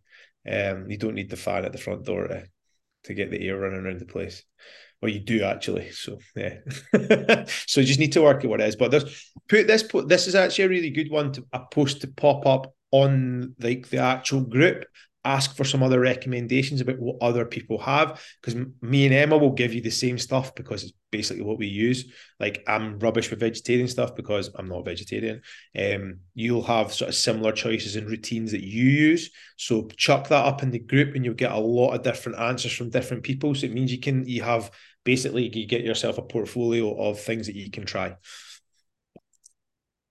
[0.50, 2.44] Um, you don't need the fan at the front door to,
[3.04, 4.42] to get the air running around the place.
[5.00, 5.90] Well, you do actually.
[5.92, 6.58] So yeah.
[7.66, 8.76] so you just need to work at what it is.
[8.76, 9.82] But there's put this.
[9.82, 13.54] Put this is actually a really good one to a post to pop up on
[13.60, 14.84] like the actual group
[15.24, 19.52] ask for some other recommendations about what other people have because me and Emma will
[19.52, 22.10] give you the same stuff because it's basically what we use.
[22.38, 25.42] Like I'm rubbish with vegetarian stuff because I'm not vegetarian.
[25.78, 29.30] Um, you'll have sort of similar choices and routines that you use.
[29.56, 32.72] So chuck that up in the group and you'll get a lot of different answers
[32.72, 33.54] from different people.
[33.54, 34.70] So it means you can you have
[35.04, 38.16] basically you get yourself a portfolio of things that you can try.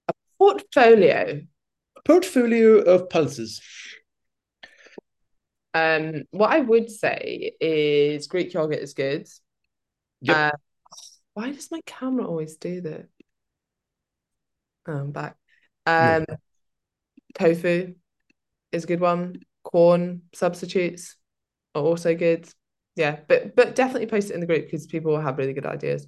[0.07, 1.41] A portfolio.
[1.95, 3.61] A portfolio of pulses.
[5.73, 9.27] Um, what I would say is Greek yogurt is good.
[10.21, 10.35] Yep.
[10.35, 10.57] Uh,
[11.33, 13.07] why does my camera always do that?
[14.87, 15.35] Oh, I'm back.
[15.85, 16.35] Um, yeah.
[17.35, 17.95] tofu
[18.71, 19.41] is a good one.
[19.63, 21.15] Quorn substitutes
[21.75, 22.49] are also good.
[22.95, 25.65] Yeah, but but definitely post it in the group because people will have really good
[25.65, 26.07] ideas.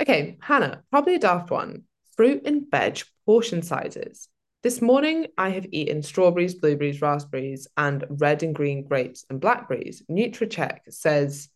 [0.00, 1.84] Okay, Hannah, probably a daft one.
[2.16, 4.28] Fruit and veg portion sizes.
[4.60, 10.02] This morning, I have eaten strawberries, blueberries, raspberries, and red and green grapes and blackberries.
[10.10, 11.48] NutraCheck says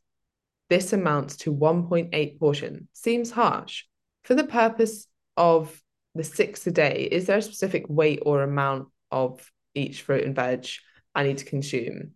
[0.71, 2.87] this amounts to 1.8 portion.
[2.93, 3.85] Seems harsh.
[4.23, 5.83] For the purpose of
[6.15, 10.37] the six a day, is there a specific weight or amount of each fruit and
[10.37, 10.69] veg
[11.13, 12.13] I need to consume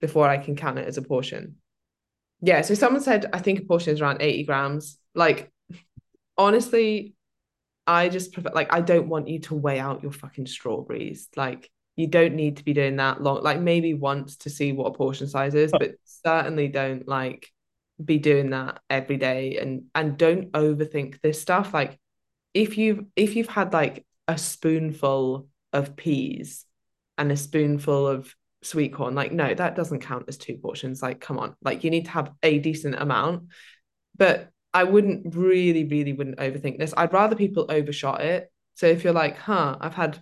[0.00, 1.56] before I can count it as a portion?
[2.40, 4.98] Yeah, so someone said I think a portion is around 80 grams.
[5.14, 5.52] Like,
[6.38, 7.14] honestly,
[7.88, 11.28] I just prefer like I don't want you to weigh out your fucking strawberries.
[11.34, 13.42] Like you don't need to be doing that long.
[13.42, 17.50] Like maybe once to see what a portion size is, but certainly don't like
[18.04, 21.72] be doing that every day and and don't overthink this stuff.
[21.72, 21.98] Like
[22.52, 26.66] if you've if you've had like a spoonful of peas
[27.16, 31.00] and a spoonful of sweet corn, like no, that doesn't count as two portions.
[31.02, 33.44] Like come on, like you need to have a decent amount.
[34.14, 36.94] But I wouldn't really, really wouldn't overthink this.
[36.96, 38.50] I'd rather people overshot it.
[38.74, 40.20] So if you're like, huh, I've had,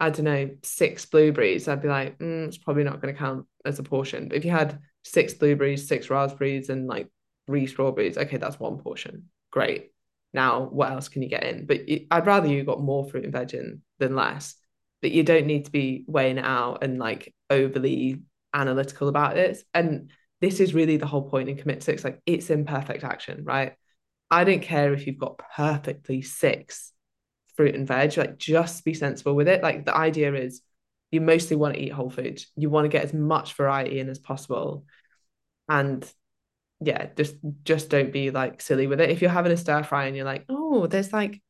[0.00, 3.46] I don't know, six blueberries, I'd be like, mm, it's probably not going to count
[3.64, 4.28] as a portion.
[4.28, 7.08] But if you had six blueberries, six raspberries, and like
[7.46, 9.30] three strawberries, okay, that's one portion.
[9.50, 9.92] Great.
[10.34, 11.64] Now, what else can you get in?
[11.64, 14.54] But I'd rather you got more fruit and veg in than less.
[15.00, 18.22] But you don't need to be weighing it out and like overly
[18.52, 19.62] analytical about it.
[19.72, 22.04] And this is really the whole point in commit six.
[22.04, 23.74] Like it's imperfect action, right?
[24.30, 26.92] I don't care if you've got perfectly six
[27.56, 29.62] fruit and veg, like just be sensible with it.
[29.62, 30.60] Like the idea is
[31.10, 32.42] you mostly want to eat whole food.
[32.56, 34.84] You want to get as much variety in as possible.
[35.68, 36.08] And
[36.80, 39.10] yeah, just just don't be like silly with it.
[39.10, 41.40] If you're having a stir fry and you're like, oh, there's like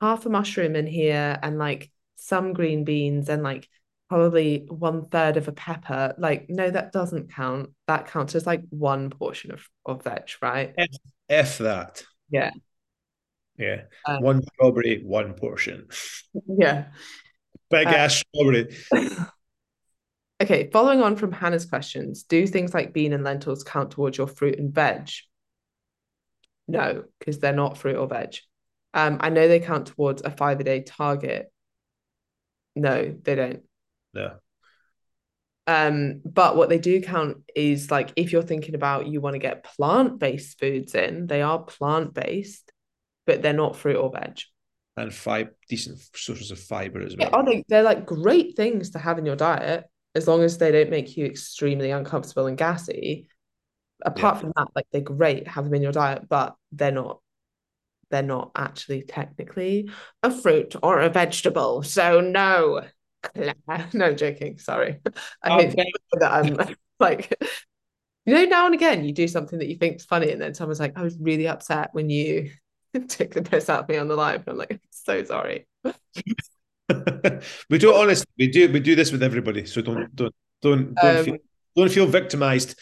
[0.00, 3.68] half a mushroom in here and like some green beans and like
[4.10, 6.14] probably one third of a pepper.
[6.18, 7.70] Like, no, that doesn't count.
[7.86, 10.74] That counts as like one portion of, of veg, right?
[10.76, 10.88] F,
[11.28, 12.02] F that.
[12.28, 12.50] Yeah.
[13.56, 13.82] Yeah.
[14.04, 15.86] Um, one strawberry, one portion.
[16.48, 16.86] Yeah.
[17.70, 18.76] Big uh, ass strawberry.
[20.42, 24.26] okay, following on from Hannah's questions, do things like bean and lentils count towards your
[24.26, 25.08] fruit and veg?
[26.66, 28.34] No, because they're not fruit or veg.
[28.92, 31.52] Um, I know they count towards a five a day target.
[32.74, 33.62] No, they don't.
[34.14, 34.36] No.
[35.66, 39.38] Um, but what they do count is like if you're thinking about you want to
[39.38, 42.72] get plant-based foods in, they are plant-based,
[43.26, 44.40] but they're not fruit or veg.
[44.96, 47.30] And five decent sources of fiber as well.
[47.32, 50.72] Yeah, they, they're like great things to have in your diet as long as they
[50.72, 53.28] don't make you extremely uncomfortable and gassy.
[54.02, 54.40] Apart yeah.
[54.40, 57.20] from that, like they're great, have them in your diet, but they're not
[58.10, 59.88] they're not actually technically
[60.22, 61.82] a fruit or a vegetable.
[61.82, 62.82] So no.
[63.22, 63.54] Claire.
[63.92, 64.58] No, joking.
[64.58, 65.00] Sorry.
[65.42, 65.92] I hate okay.
[66.20, 67.32] that I'm like,
[68.26, 70.54] you know, now and again you do something that you think is funny, and then
[70.54, 72.50] someone's like, I was really upset when you
[73.08, 74.42] took the piss out of me on the live.
[74.46, 75.66] And I'm like, so sorry.
[77.70, 79.66] we do honestly, we do we do this with everybody.
[79.66, 81.36] So don't don't don't don't um, feel
[81.76, 82.78] don't feel victimized.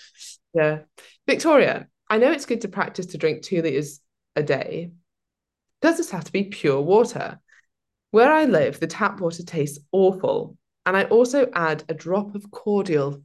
[0.55, 0.81] Yeah.
[1.27, 4.01] Victoria, I know it's good to practice to drink two liters
[4.35, 4.93] a day.
[5.83, 7.39] Does this have to be pure water?
[8.11, 10.57] Where I live, the tap water tastes awful.
[10.87, 13.23] And I also add a drop of cordial.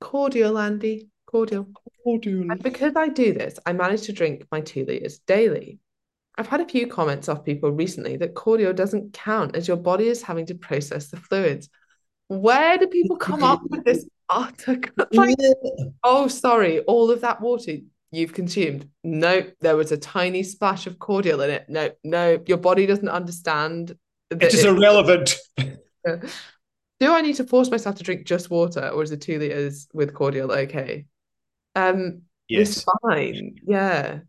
[0.00, 1.08] Cordial, Andy.
[1.26, 1.68] Cordial.
[2.02, 2.50] Cordial.
[2.50, 5.78] And because I do this, I manage to drink my two litres daily.
[6.36, 10.08] I've had a few comments off people recently that cordial doesn't count as your body
[10.08, 11.68] is having to process the fluids.
[12.28, 14.80] Where do people come up with this utter
[15.12, 15.36] like,
[16.04, 17.72] oh, sorry, all of that water
[18.10, 18.88] you've consumed.
[19.04, 21.66] No, there was a tiny splash of cordial in it.
[21.68, 23.96] No, no, your body doesn't understand.
[24.30, 25.36] It is irrelevant.
[27.00, 29.88] Do I need to force myself to drink just water, or is it two liters
[29.92, 31.06] with cordial okay?
[31.76, 32.78] Um, yes.
[32.78, 33.56] it's fine.
[33.64, 34.20] Yeah.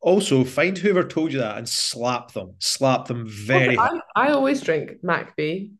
[0.00, 2.54] Also, find whoever told you that and slap them.
[2.58, 3.78] Slap them very.
[3.78, 5.72] I, I, always drink MacB.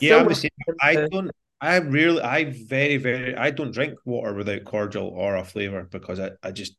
[0.00, 0.50] Yeah, I'm the.
[0.80, 1.30] I don't.
[1.60, 2.22] I really.
[2.22, 3.36] I very very.
[3.36, 6.30] I don't drink water without cordial or a flavor because I.
[6.42, 6.76] I just.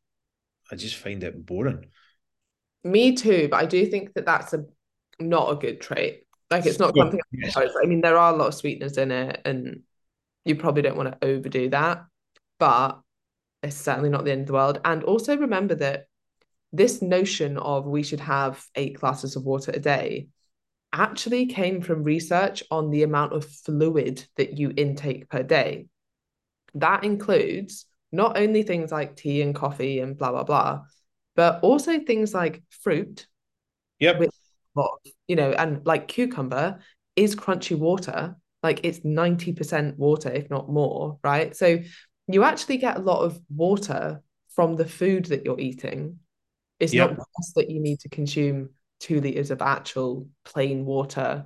[0.72, 1.88] I just find it boring.
[2.84, 4.66] Me too, but I do think that that's a
[5.20, 6.25] not a good trait.
[6.52, 7.20] Like it's not something.
[7.56, 9.82] I mean, there are a lot of sweeteners in it, and
[10.44, 12.06] you probably don't want to overdo that.
[12.60, 13.00] But
[13.64, 14.80] it's certainly not the end of the world.
[14.86, 16.06] And also remember that
[16.72, 20.28] this notion of we should have eight glasses of water a day
[20.94, 25.88] actually came from research on the amount of fluid that you intake per day.
[26.76, 30.82] That includes not only things like tea and coffee and blah blah blah,
[31.36, 33.28] but also things like fruit.
[34.00, 34.20] Yep.
[34.20, 34.32] Which,
[35.28, 36.80] you know, and like cucumber
[37.16, 38.36] is crunchy water.
[38.64, 41.56] Like it's 90% water, if not more, right?
[41.56, 41.80] So
[42.28, 44.22] you actually get a lot of water
[44.56, 46.20] from the food that you're eating
[46.80, 47.18] it's yep.
[47.18, 51.46] not just that you need to consume two liters of actual plain water.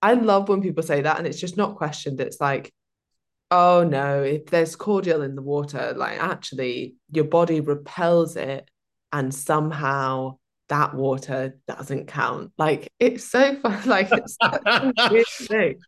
[0.00, 2.20] I love when people say that, and it's just not questioned.
[2.20, 2.72] It's like,
[3.50, 8.68] oh no, if there's cordial in the water, like actually your body repels it,
[9.12, 10.38] and somehow
[10.72, 12.50] that water doesn't count.
[12.56, 13.86] Like it's so fun.
[13.86, 14.38] Like it's
[15.10, 15.78] weird thing.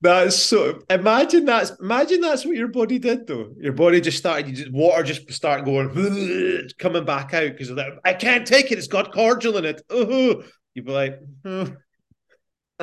[0.00, 0.80] That's so.
[0.88, 3.50] Imagine that's imagine that's what your body did though.
[3.58, 4.48] Your body just started.
[4.48, 7.98] You just water just started going coming back out because of that.
[8.02, 8.78] I can't take it.
[8.78, 9.82] It's got cordial in it.
[9.90, 10.42] Uh-huh.
[10.72, 11.70] You'd be like, oh.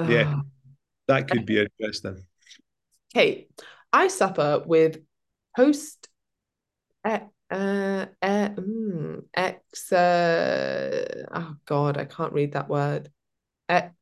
[0.08, 0.36] yeah,
[1.08, 2.24] that could be interesting.
[3.16, 3.48] Okay,
[3.92, 5.00] I suffer with
[5.56, 6.08] post.
[7.50, 9.92] Uh, uh, uh, mm, ex.
[9.92, 13.10] Uh, oh God, I can't read that word.
[13.70, 13.94] Ex.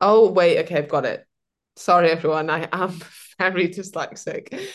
[0.00, 1.26] Oh wait, okay, I've got it
[1.80, 2.50] Sorry, everyone.
[2.50, 3.00] I am
[3.38, 4.68] very dyslexic.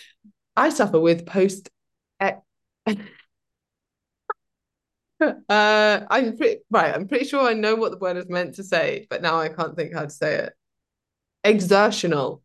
[0.55, 1.69] I suffer with post.
[2.19, 2.95] uh,
[5.19, 6.95] I'm pretty right.
[6.95, 9.49] I'm pretty sure I know what the word is meant to say, but now I
[9.49, 10.53] can't think how to say it.
[11.43, 12.41] Exertional.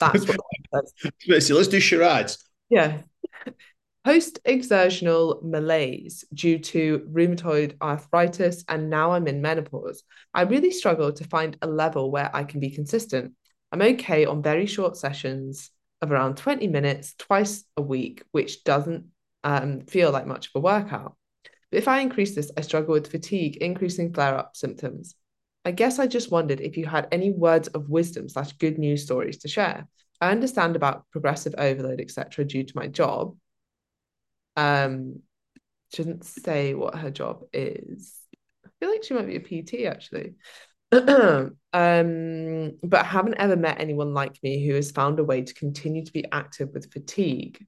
[0.00, 0.40] That's what.
[1.28, 2.44] let's do charades.
[2.68, 3.02] Yeah.
[4.04, 10.02] Post exertional malaise due to rheumatoid arthritis, and now I'm in menopause.
[10.34, 13.32] I really struggle to find a level where I can be consistent.
[13.72, 15.70] I'm okay on very short sessions
[16.02, 19.06] of around 20 minutes twice a week, which doesn't
[19.42, 21.16] um, feel like much of a workout.
[21.70, 25.14] But if I increase this, I struggle with fatigue, increasing flare up symptoms.
[25.64, 29.02] I guess I just wondered if you had any words of wisdom slash good news
[29.02, 29.88] stories to share.
[30.20, 33.34] I understand about progressive overload, etc., due to my job.
[34.56, 35.20] Um,
[35.94, 38.14] shouldn't say what her job is.
[38.64, 40.34] I feel like she might be a PT actually.
[40.92, 41.52] um,
[42.82, 46.04] but I haven't ever met anyone like me who has found a way to continue
[46.04, 47.58] to be active with fatigue.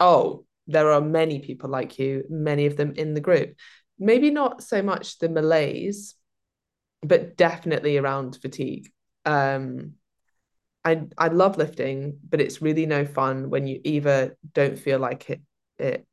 [0.00, 3.54] Oh, there are many people like you, many of them in the group.
[3.98, 6.16] Maybe not so much the malaise,
[7.02, 8.90] but definitely around fatigue.
[9.24, 9.94] Um,
[10.84, 15.30] I I love lifting, but it's really no fun when you either don't feel like
[15.30, 15.40] it
[15.78, 16.06] it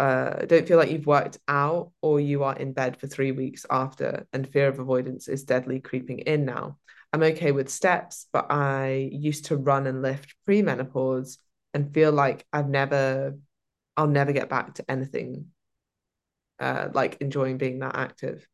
[0.00, 3.66] uh, don't feel like you've worked out or you are in bed for three weeks
[3.70, 6.78] after, and fear of avoidance is deadly creeping in now.
[7.12, 11.38] I'm okay with steps, but I used to run and lift pre menopause
[11.74, 13.36] and feel like I've never,
[13.94, 15.48] I'll never get back to anything
[16.58, 18.48] uh, like enjoying being that active.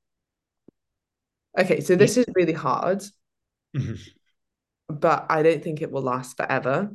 [1.57, 3.05] Okay, so this is really hard,
[3.76, 3.94] mm-hmm.
[4.88, 6.90] but I don't think it will last forever,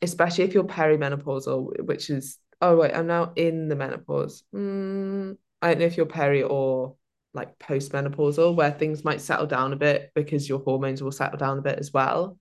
[0.00, 4.42] especially if you're perimenopausal, which is oh wait, I'm now in the menopause.
[4.54, 6.96] Mm, I don't know if you're peri or
[7.34, 11.58] like postmenopausal, where things might settle down a bit because your hormones will settle down
[11.58, 12.38] a bit as well.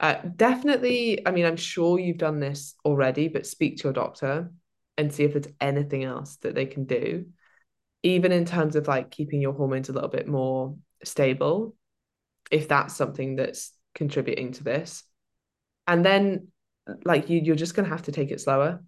[0.00, 4.52] Uh, definitely, I mean, I'm sure you've done this already, but speak to your doctor
[4.96, 7.26] and see if there's anything else that they can do,
[8.02, 11.74] even in terms of like keeping your hormones a little bit more stable,
[12.50, 15.04] if that's something that's contributing to this.
[15.86, 16.48] And then,
[17.04, 18.82] like, you, you're just going to have to take it slower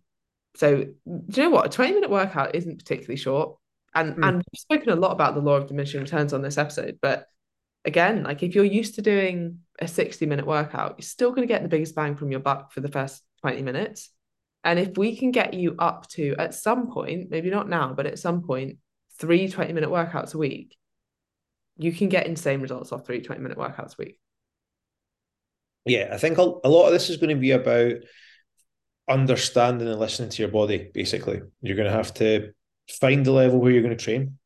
[0.57, 1.67] so do you know what?
[1.67, 3.57] A 20 minute workout isn't particularly short.
[3.95, 4.29] And mm.
[4.29, 7.27] and we've spoken a lot about the law of diminishing returns on this episode, but
[7.85, 11.53] again, like if you're used to doing a 60 minute workout, you're still going to
[11.53, 14.11] get the biggest bang from your buck for the first 20 minutes.
[14.63, 18.07] And if we can get you up to at some point, maybe not now, but
[18.07, 18.77] at some point,
[19.19, 20.77] three 20 minute workouts a week,
[21.77, 24.19] you can get insane results off three 20 minute workouts a week.
[25.87, 27.95] Yeah, I think a, a lot of this is going to be about
[29.11, 31.41] understanding and listening to your body, basically.
[31.61, 32.53] You're going to have to
[32.89, 34.39] find the level where you're going to train,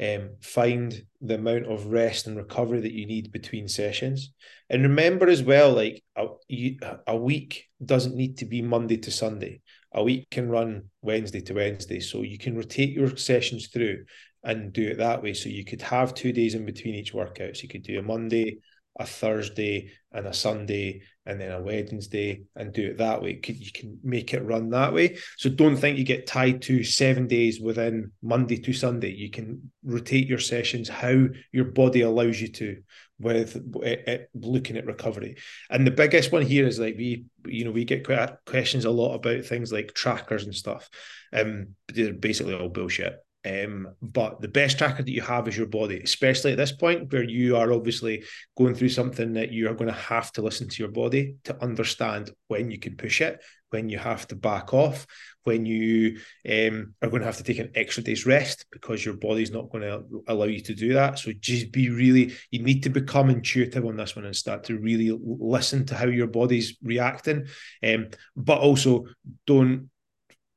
[0.00, 4.32] um, find the amount of rest and recovery that you need between sessions.
[4.70, 9.10] And remember as well, like a, you, a week doesn't need to be Monday to
[9.10, 9.60] Sunday.
[9.92, 12.00] A week can run Wednesday to Wednesday.
[12.00, 14.04] So you can rotate your sessions through
[14.44, 15.34] and do it that way.
[15.34, 17.56] So you could have two days in between each workout.
[17.56, 18.58] So you could do a Monday,
[18.98, 23.40] a Thursday and a Sunday and then a Wednesday and do it that way.
[23.44, 25.16] You can make it run that way.
[25.36, 29.12] So don't think you get tied to seven days within Monday to Sunday.
[29.12, 32.82] You can rotate your sessions how your body allows you to
[33.18, 35.36] with it looking at recovery.
[35.70, 38.06] And the biggest one here is like we, you know, we get
[38.46, 40.88] questions a lot about things like trackers and stuff.
[41.32, 43.18] Um, they're basically all bullshit.
[43.44, 47.12] Um, but the best tracker that you have is your body, especially at this point
[47.12, 48.24] where you are obviously
[48.56, 51.62] going through something that you are going to have to listen to your body to
[51.62, 55.06] understand when you can push it, when you have to back off,
[55.42, 56.18] when you
[56.48, 59.70] um, are going to have to take an extra day's rest because your body's not
[59.70, 61.18] going to allow you to do that.
[61.18, 64.78] So just be really, you need to become intuitive on this one and start to
[64.78, 67.46] really listen to how your body's reacting.
[67.82, 69.06] Um, but also
[69.46, 69.90] don't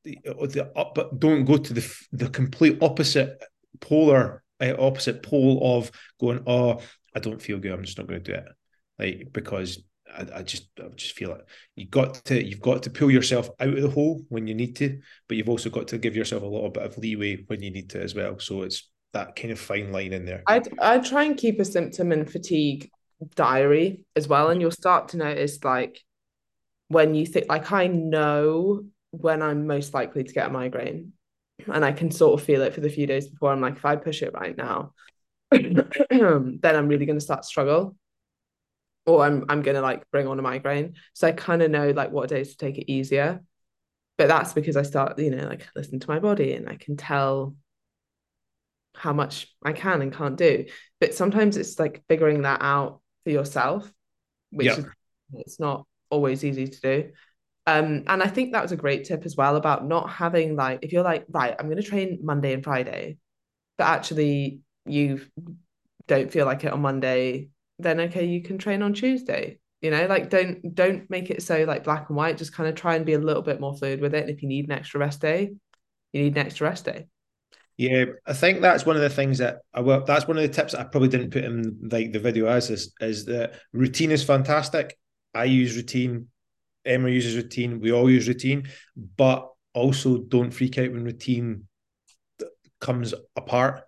[0.08, 3.42] the, the up, but don't go to the the complete opposite
[3.80, 6.44] polar uh, opposite pole of going.
[6.48, 6.82] Oh,
[7.16, 7.72] I don't feel good.
[7.72, 8.46] I'm just not going to do it,
[9.00, 11.46] like because I, I just I just feel it.
[11.76, 14.76] You got to you've got to pull yourself out of the hole when you need
[14.78, 17.72] to, but you've also got to give yourself a little bit of leeway when you
[17.72, 18.40] need to as well.
[18.40, 20.44] So it's that kind of fine line in there.
[20.48, 22.90] I'd i try and keep a symptom and fatigue
[23.36, 26.02] diary as well, and you'll start to notice like
[26.90, 31.14] when you think like I know when I'm most likely to get a migraine.
[31.72, 33.52] And I can sort of feel it for the few days before.
[33.52, 34.94] I'm like, if I push it right now,
[35.52, 37.96] then I'm really going to start to struggle.
[39.06, 40.96] Or I'm I'm gonna like bring on a migraine.
[41.14, 43.42] So I kind of know like what days to take it easier.
[44.18, 46.98] But that's because I start, you know, like listen to my body and I can
[46.98, 47.56] tell
[48.98, 50.66] how much I can and can't do.
[51.00, 53.90] But sometimes it's like figuring that out for yourself,
[54.50, 54.80] which yep.
[54.80, 54.86] is
[55.34, 57.12] it's not always easy to do.
[57.68, 60.80] Um, and I think that was a great tip as well about not having like
[60.84, 63.18] if you're like right, I'm going to train Monday and Friday,
[63.78, 65.22] but actually you
[66.08, 69.60] don't feel like it on Monday, then okay, you can train on Tuesday.
[69.82, 72.38] You know, like don't don't make it so like black and white.
[72.38, 74.22] Just kind of try and be a little bit more fluid with it.
[74.22, 75.52] And if you need an extra rest day,
[76.14, 77.08] you need an extra rest day.
[77.76, 80.50] Yeah, I think that's one of the things that I well, that's one of the
[80.50, 84.12] tips that I probably didn't put in like the video as is, is that routine
[84.12, 84.98] is fantastic.
[85.36, 86.30] I use routine
[86.88, 87.80] Emma uses routine.
[87.80, 91.68] We all use routine, but also don't freak out when routine
[92.80, 93.84] comes apart.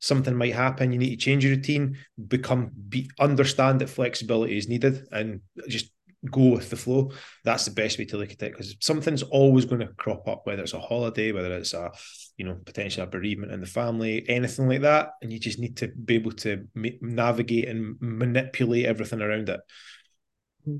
[0.00, 0.92] Something might happen.
[0.92, 1.98] You need to change your routine.
[2.28, 5.90] Become be understand that flexibility is needed, and just
[6.30, 7.12] go with the flow.
[7.44, 10.46] That's the best way to look at it because something's always going to crop up,
[10.46, 11.92] whether it's a holiday, whether it's a,
[12.36, 15.76] you know, potentially a bereavement in the family, anything like that, and you just need
[15.78, 19.60] to be able to ma- navigate and manipulate everything around it.
[20.64, 20.76] Hmm.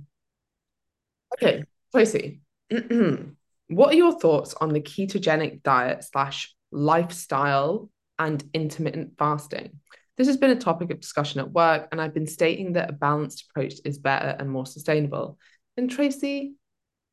[1.34, 9.80] Okay, Tracy, what are your thoughts on the ketogenic diet slash lifestyle and intermittent fasting?
[10.16, 12.92] This has been a topic of discussion at work, and I've been stating that a
[12.92, 15.38] balanced approach is better and more sustainable.
[15.76, 16.54] And Tracy,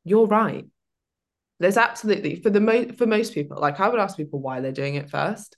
[0.03, 0.65] you're right.
[1.59, 4.71] There's absolutely for the mo- for most people, like I would ask people why they're
[4.71, 5.57] doing it first.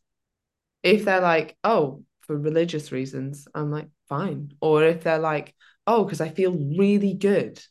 [0.83, 4.53] If they're like, oh, for religious reasons, I'm like, fine.
[4.61, 5.53] Or if they're like,
[5.87, 7.61] oh, because I feel really good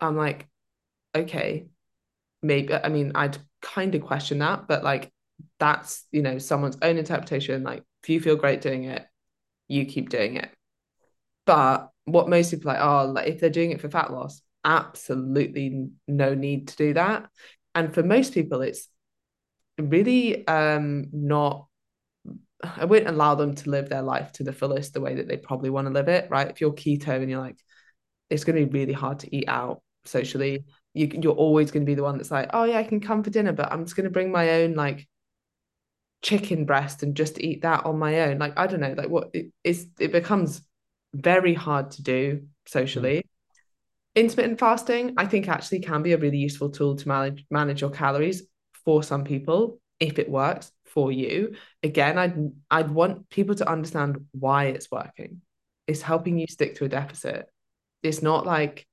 [0.00, 0.48] I'm like,
[1.14, 1.68] okay,
[2.42, 5.12] maybe, I mean, I'd kind of question that, but like,
[5.58, 7.62] that's, you know, someone's own interpretation.
[7.62, 9.06] Like, if you feel great doing it,
[9.68, 10.50] you keep doing it.
[11.44, 15.88] But what most people like, oh, like if they're doing it for fat loss, absolutely
[16.06, 17.28] no need to do that.
[17.74, 18.88] And for most people, it's
[19.78, 21.66] really um not
[22.62, 25.36] I wouldn't allow them to live their life to the fullest the way that they
[25.36, 26.50] probably want to live it, right?
[26.50, 27.58] If you're keto and you're like,
[28.30, 31.90] it's going to be really hard to eat out socially you, you're always going to
[31.90, 33.96] be the one that's like oh yeah i can come for dinner but i'm just
[33.96, 35.06] going to bring my own like
[36.22, 39.30] chicken breast and just eat that on my own like i don't know like what
[39.32, 40.62] it is it becomes
[41.14, 43.22] very hard to do socially mm.
[44.14, 47.90] intermittent fasting i think actually can be a really useful tool to manage manage your
[47.90, 48.42] calories
[48.84, 51.54] for some people if it works for you.
[51.82, 52.34] Again, I'd
[52.70, 55.42] I'd want people to understand why it's working.
[55.86, 57.46] It's helping you stick to a deficit.
[58.02, 58.86] It's not like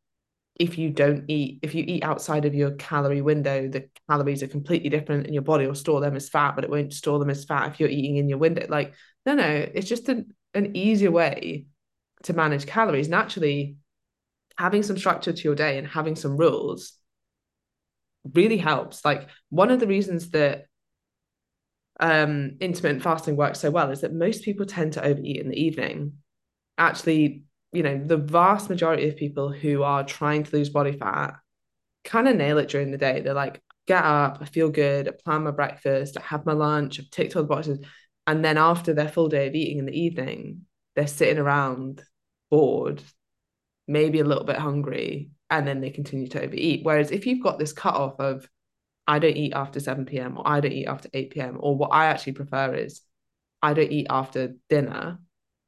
[0.55, 4.47] if you don't eat, if you eat outside of your calorie window, the calories are
[4.47, 7.29] completely different and your body will store them as fat, but it won't store them
[7.29, 8.65] as fat if you're eating in your window.
[8.69, 8.93] Like,
[9.25, 11.65] no, no, it's just an, an easier way
[12.23, 13.09] to manage calories.
[13.09, 13.77] Naturally,
[14.57, 16.93] having some structure to your day and having some rules
[18.33, 19.03] really helps.
[19.03, 20.65] Like one of the reasons that
[21.99, 25.61] um intermittent fasting works so well is that most people tend to overeat in the
[25.61, 26.13] evening.
[26.77, 27.43] Actually,
[27.73, 31.35] you know, the vast majority of people who are trying to lose body fat
[32.03, 33.21] kind of nail it during the day.
[33.21, 36.99] They're like, get up, I feel good, I plan my breakfast, I have my lunch,
[36.99, 37.79] I've ticked all the boxes.
[38.27, 40.61] And then after their full day of eating in the evening,
[40.95, 42.03] they're sitting around
[42.49, 43.01] bored,
[43.87, 46.81] maybe a little bit hungry, and then they continue to overeat.
[46.83, 48.47] Whereas if you've got this cutoff of
[49.05, 50.37] I don't eat after 7 p.m.
[50.37, 51.57] or I don't eat after 8 p.m.
[51.59, 53.01] or what I actually prefer is
[53.61, 55.19] I don't eat after dinner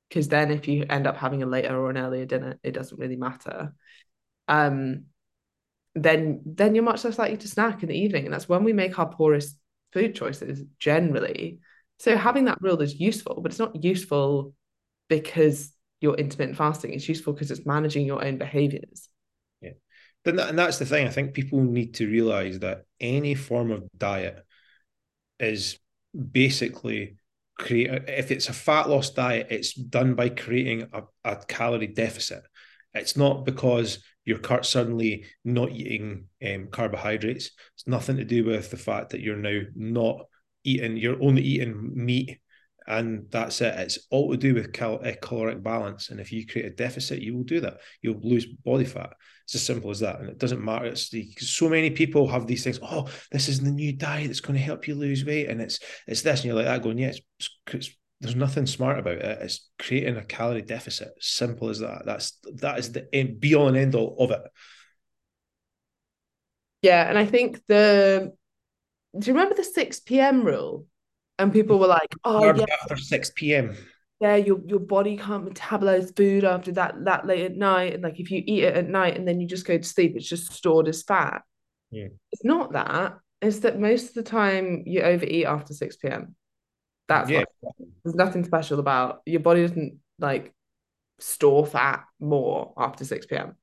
[0.09, 2.99] because then if you end up having a later or an earlier dinner, it doesn't
[2.99, 3.73] really matter.
[4.47, 5.05] Um,
[5.95, 8.73] then then you're much less likely to snack in the evening, and that's when we
[8.73, 9.57] make our poorest
[9.93, 11.59] food choices generally.
[11.99, 14.53] So having that rule is useful, but it's not useful
[15.07, 16.93] because you're intermittent fasting.
[16.93, 19.07] It's useful because it's managing your own behaviors.
[19.61, 19.71] Yeah.
[20.25, 21.07] Then that, and that's the thing.
[21.07, 24.45] I think people need to realize that any form of diet
[25.39, 25.79] is
[26.31, 27.15] basically
[27.57, 32.43] create if it's a fat loss diet, it's done by creating a, a calorie deficit.
[32.93, 37.51] It's not because you're suddenly not eating um, carbohydrates.
[37.75, 40.21] It's nothing to do with the fact that you're now not
[40.63, 42.39] eating, you're only eating meat
[42.87, 43.73] and that's it.
[43.79, 46.09] It's all to do with cal- uh, caloric balance.
[46.09, 47.79] And if you create a deficit, you will do that.
[48.01, 49.13] You'll lose body fat.
[49.45, 50.19] It's as simple as that.
[50.19, 50.85] And it doesn't matter.
[50.85, 52.79] It's the, so many people have these things.
[52.81, 55.79] Oh, this is the new diet that's going to help you lose weight, and it's
[56.07, 57.21] it's this, and you're like that going, yeah, it's,
[57.71, 59.41] it's, there's nothing smart about it.
[59.41, 61.09] It's creating a calorie deficit.
[61.19, 62.03] Simple as that.
[62.05, 64.41] That's that is the end, be all and end all of it.
[66.81, 68.33] Yeah, and I think the
[69.17, 70.43] do you remember the 6 p.m.
[70.43, 70.85] rule?
[71.39, 73.75] And people were like, "Oh, yeah, after six p.m."
[74.21, 78.19] Yeah, your your body can't metabolize food after that that late at night, and like
[78.19, 80.53] if you eat it at night and then you just go to sleep, it's just
[80.53, 81.41] stored as fat.
[81.91, 82.07] Yeah.
[82.31, 83.17] It's not that.
[83.41, 86.35] It's that most of the time you overeat after six p.m.
[87.07, 87.43] That's yeah.
[88.03, 90.53] There's nothing special about your body doesn't like
[91.19, 93.55] store fat more after six p.m.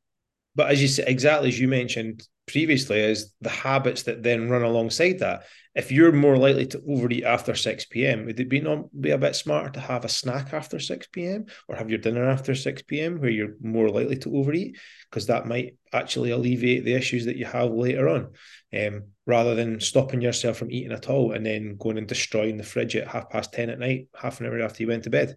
[0.54, 4.62] But as you said, exactly as you mentioned previously, is the habits that then run
[4.62, 5.44] alongside that
[5.74, 9.18] if you're more likely to overeat after 6 p.m., would it be not be a
[9.18, 11.46] bit smarter to have a snack after 6 p.m.
[11.66, 13.20] or have your dinner after 6 p.m.
[13.20, 14.78] where you're more likely to overeat?
[15.10, 18.32] Because that might actually alleviate the issues that you have later on.
[18.74, 22.64] Um, rather than stopping yourself from eating at all and then going and destroying the
[22.64, 25.36] fridge at half past 10 at night, half an hour after you went to bed.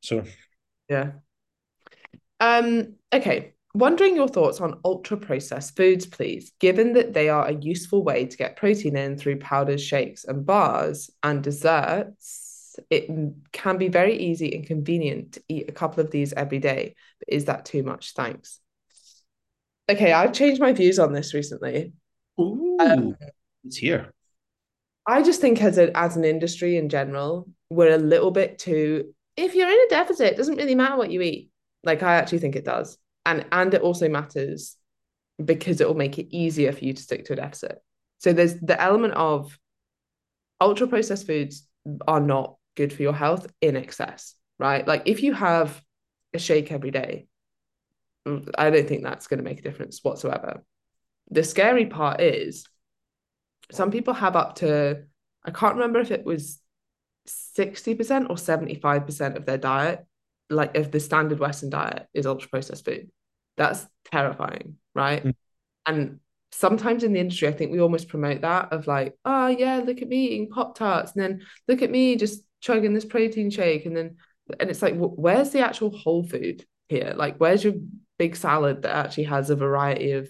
[0.00, 0.24] So
[0.88, 1.12] yeah.
[2.40, 3.54] Um, okay.
[3.74, 8.26] Wondering your thoughts on ultra processed foods, please, given that they are a useful way
[8.26, 12.78] to get protein in through powders, shakes, and bars and desserts.
[12.90, 13.08] It
[13.52, 16.94] can be very easy and convenient to eat a couple of these every day.
[17.18, 18.12] But is that too much?
[18.12, 18.60] Thanks.
[19.88, 21.92] Okay, I've changed my views on this recently.
[22.40, 23.16] Ooh, um,
[23.64, 24.12] it's here.
[25.06, 29.14] I just think as a as an industry in general, we're a little bit too.
[29.36, 31.50] If you're in a deficit, it doesn't really matter what you eat.
[31.84, 34.76] Like I actually think it does and and it also matters
[35.42, 37.78] because it will make it easier for you to stick to a deficit.
[38.18, 39.58] So there's the element of
[40.60, 41.66] ultra processed foods
[42.06, 44.86] are not good for your health in excess right?
[44.86, 45.82] Like if you have
[46.32, 47.26] a shake every day
[48.26, 50.64] mm, i don't think that's going to make a difference whatsoever.
[51.30, 52.64] The scary part is
[53.70, 55.02] some people have up to
[55.44, 56.58] i can't remember if it was
[57.26, 60.04] 60% or 75% of their diet
[60.52, 63.10] like if the standard Western diet is ultra processed food.
[63.56, 65.24] That's terrifying, right?
[65.24, 65.34] Mm.
[65.86, 66.20] And
[66.52, 70.02] sometimes in the industry, I think we almost promote that of like, oh yeah, look
[70.02, 73.86] at me eating Pop Tarts, and then look at me just chugging this protein shake,
[73.86, 74.16] and then
[74.60, 77.14] and it's like, where's the actual whole food here?
[77.16, 77.74] Like, where's your
[78.18, 80.28] big salad that actually has a variety of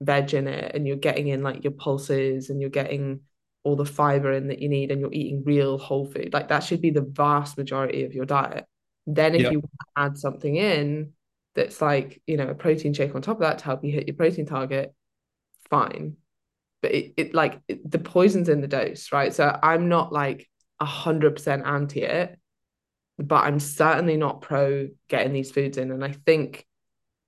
[0.00, 3.20] veg in it, and you're getting in like your pulses, and you're getting
[3.62, 6.32] all the fiber in that you need, and you're eating real whole food.
[6.32, 8.66] Like that should be the vast majority of your diet.
[9.06, 9.50] Then if yeah.
[9.50, 9.62] you
[9.96, 11.12] add something in
[11.54, 14.08] that's like, you know, a protein shake on top of that to help you hit
[14.08, 14.94] your protein target,
[15.70, 16.16] fine.
[16.82, 19.32] But it, it like it, the poison's in the dose, right?
[19.32, 20.48] So I'm not like
[20.80, 22.38] a hundred percent anti it,
[23.18, 25.92] but I'm certainly not pro getting these foods in.
[25.92, 26.66] And I think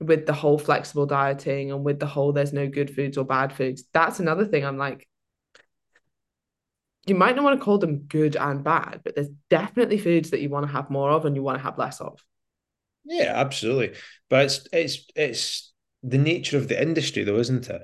[0.00, 3.52] with the whole flexible dieting and with the whole there's no good foods or bad
[3.52, 5.08] foods, that's another thing I'm like,
[7.06, 10.40] you might not want to call them good and bad, but there's definitely foods that
[10.40, 12.22] you want to have more of and you want to have less of.
[13.04, 13.94] Yeah, absolutely.
[14.28, 17.82] But it's it's it's the nature of the industry, though, isn't it?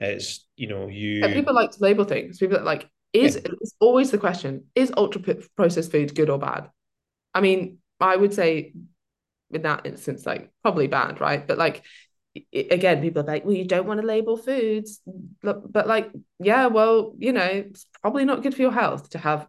[0.00, 2.38] It's you know you yeah, people like to label things.
[2.38, 3.52] People like is yeah.
[3.60, 6.70] it's always the question: is ultra processed food good or bad?
[7.32, 8.74] I mean, I would say
[9.52, 11.46] in that instance, like probably bad, right?
[11.46, 11.84] But like
[12.52, 15.00] again, people are like, well, you don't want to label foods,
[15.42, 19.46] but like, yeah, well, you know, it's probably not good for your health to have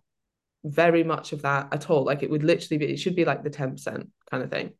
[0.63, 2.03] very much of that at all.
[2.03, 4.73] Like it would literally be, it should be like the 10% kind of thing.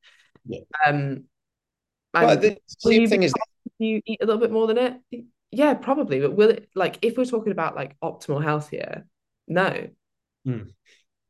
[0.46, 0.62] Yeah.
[0.86, 1.26] Um,
[2.12, 3.34] but the same thing is
[3.78, 5.26] you eat a little bit more than it.
[5.52, 6.20] Yeah, probably.
[6.20, 9.06] But will it like if we're talking about like optimal health here?
[9.48, 9.90] No.
[10.46, 10.64] Hmm.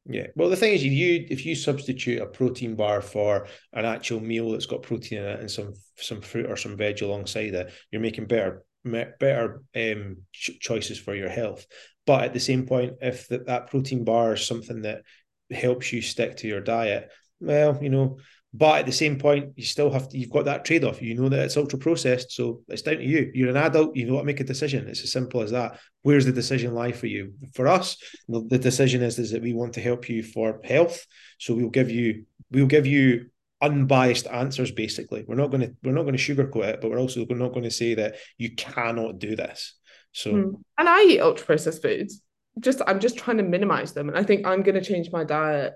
[0.08, 0.28] Yeah.
[0.36, 4.20] Well, the thing is, if you if you substitute a protein bar for an actual
[4.20, 7.74] meal that's got protein in it and some some fruit or some veg alongside it,
[7.92, 11.66] you're making better better um, ch- choices for your health.
[12.06, 15.02] But at the same point, if that, that protein bar is something that
[15.50, 18.20] helps you stick to your diet, well, you know,
[18.58, 21.02] but at the same point, you still have to, you've got that trade off.
[21.02, 22.32] You know that it's ultra processed.
[22.32, 23.30] So it's down to you.
[23.34, 24.88] You're an adult, you know what to make a decision.
[24.88, 25.80] It's as simple as that.
[26.04, 27.34] Where's the decision lie for you?
[27.54, 27.98] For us,
[28.30, 31.06] the decision is, is that we want to help you for health.
[31.38, 33.28] So we'll give you, we'll give you
[33.62, 35.26] unbiased answers basically.
[35.28, 37.64] We're not going to, we're not going to sugarcoat it, but we're also not going
[37.64, 39.74] to say that you cannot do this.
[40.12, 40.54] So mm.
[40.78, 42.22] and I eat ultra processed foods.
[42.60, 44.08] Just I'm just trying to minimize them.
[44.08, 45.74] And I think I'm going to change my diet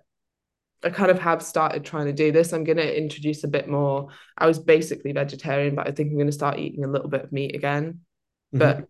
[0.84, 2.54] I kind of have started trying to do this.
[2.54, 4.10] I'm going to introduce a bit more.
[4.38, 7.24] I was basically vegetarian, but I think I'm going to start eating a little bit
[7.24, 8.02] of meat again,
[8.54, 8.60] mm-hmm.
[8.60, 8.88] but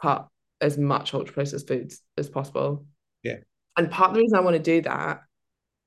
[0.00, 0.28] cut
[0.60, 2.86] as much ultra processed foods as possible.
[3.22, 3.36] Yeah.
[3.76, 5.22] And part of the reason I want to do that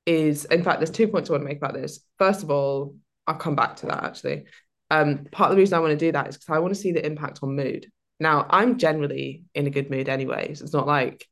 [0.06, 2.00] is, in fact, there's two points I want to make about this.
[2.20, 4.46] First of all, I'll come back to that actually.
[4.92, 6.80] Um, part of the reason I want to do that is because I want to
[6.80, 7.88] see the impact on mood.
[8.20, 11.28] Now, I'm generally in a good mood anyway, so it's not like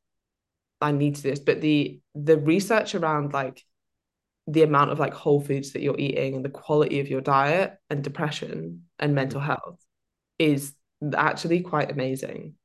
[0.82, 3.64] I need to do this, but the the research around like
[4.52, 7.78] the amount of like whole foods that you're eating and the quality of your diet
[7.90, 9.52] and depression and mental mm-hmm.
[9.52, 9.80] health
[10.38, 10.74] is
[11.16, 12.56] actually quite amazing.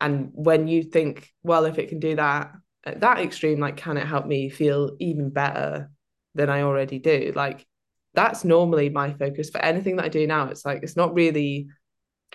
[0.00, 2.52] And when you think, well, if it can do that
[2.84, 5.90] at that extreme, like, can it help me feel even better
[6.34, 7.32] than I already do?
[7.34, 7.66] Like,
[8.14, 10.48] that's normally my focus for anything that I do now.
[10.48, 11.68] It's like, it's not really,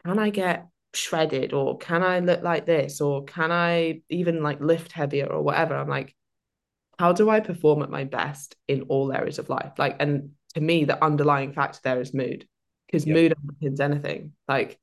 [0.03, 4.59] can I get shredded or can I look like this or can I even like
[4.59, 5.75] lift heavier or whatever?
[5.75, 6.13] I'm like,
[6.99, 9.73] how do I perform at my best in all areas of life?
[9.77, 12.47] Like, and to me, the underlying factor there is mood,
[12.87, 13.15] because yep.
[13.15, 14.33] mood underpins anything.
[14.47, 14.79] Like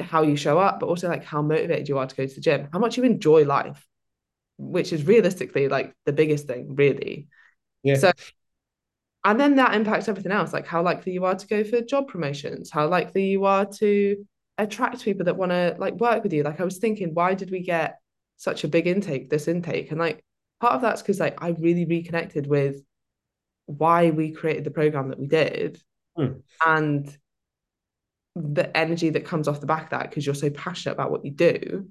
[0.00, 2.40] how you show up, but also like how motivated you are to go to the
[2.40, 3.86] gym, how much you enjoy life,
[4.58, 7.28] which is realistically like the biggest thing, really.
[7.82, 7.96] Yeah.
[7.96, 8.12] So,
[9.24, 12.08] and then that impacts everything else, like how likely you are to go for job
[12.08, 14.26] promotions, how likely you are to
[14.58, 16.42] attract people that want to like work with you.
[16.42, 17.98] Like I was thinking, why did we get
[18.36, 19.90] such a big intake, this intake?
[19.90, 20.24] And like
[20.60, 22.82] part of that's because like I really reconnected with
[23.66, 25.80] why we created the program that we did
[26.18, 26.40] mm.
[26.64, 27.16] and
[28.34, 31.24] the energy that comes off the back of that because you're so passionate about what
[31.24, 31.88] you do.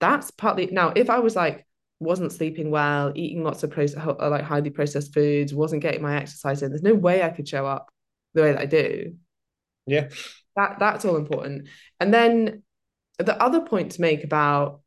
[0.00, 1.64] That's partly now if i was like
[2.00, 6.60] wasn't sleeping well eating lots of process like highly processed foods wasn't getting my exercise
[6.60, 7.88] in there's no way i could show up
[8.34, 9.14] the way that i do.
[9.86, 10.08] Yeah.
[10.56, 11.68] That that's all important.
[12.00, 12.62] And then
[13.18, 14.80] the other point to make about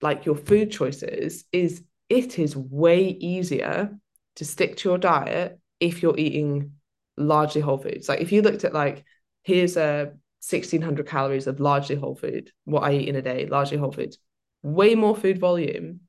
[0.00, 3.96] like your food choices is it is way easier
[4.36, 6.72] to stick to your diet if you're eating
[7.16, 8.08] largely whole foods.
[8.08, 9.04] Like if you looked at like,
[9.42, 13.46] here's uh, a 1600 calories of largely whole food, what I eat in a day,
[13.46, 14.18] largely whole foods,
[14.62, 16.00] way more food volume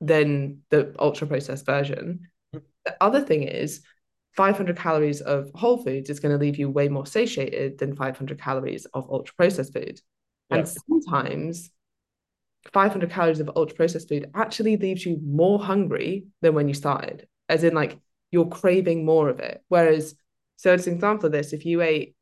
[0.00, 2.28] than the ultra processed version.
[2.52, 3.82] The other thing is
[4.36, 8.40] 500 calories of whole foods is going to leave you way more satiated than 500
[8.40, 10.00] calories of ultra processed food.
[10.50, 10.58] Yeah.
[10.58, 11.70] And sometimes
[12.72, 17.26] 500 calories of ultra processed food actually leaves you more hungry than when you started,
[17.48, 17.98] as in like
[18.30, 19.62] you're craving more of it.
[19.68, 20.14] Whereas,
[20.56, 22.14] so as an example of this, if you ate,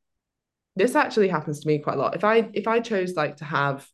[0.76, 2.14] this actually happens to me quite a lot.
[2.14, 3.86] If I if I chose like to have,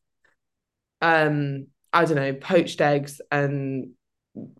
[1.00, 3.92] um, I don't know, poached eggs and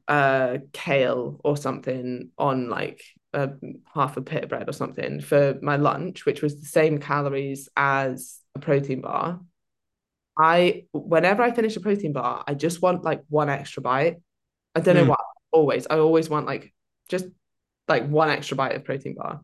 [0.07, 3.51] uh kale or something on like a
[3.93, 8.39] half a pita bread or something for my lunch, which was the same calories as
[8.55, 9.41] a protein bar,
[10.39, 14.17] I whenever I finish a protein bar, I just want like one extra bite.
[14.75, 15.11] I don't know hmm.
[15.11, 15.17] why.
[15.53, 16.75] Always, I always want like
[17.09, 17.27] just
[17.87, 19.43] like one extra bite of protein bar.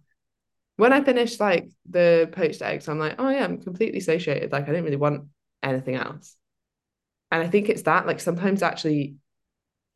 [0.76, 4.50] When I finish like the poached eggs, I'm like, oh yeah, I'm completely satiated.
[4.50, 5.28] Like I didn't really want
[5.62, 6.36] anything else.
[7.30, 9.16] And I think it's that like sometimes actually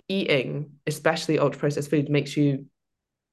[0.08, 2.66] eating, especially ultra processed food, makes you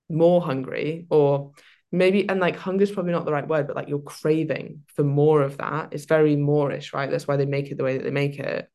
[0.10, 1.52] more hungry or
[1.92, 5.04] maybe and like hunger is probably not the right word but like you're craving for
[5.04, 8.04] more of that it's very moreish right that's why they make it the way that
[8.04, 8.70] they make it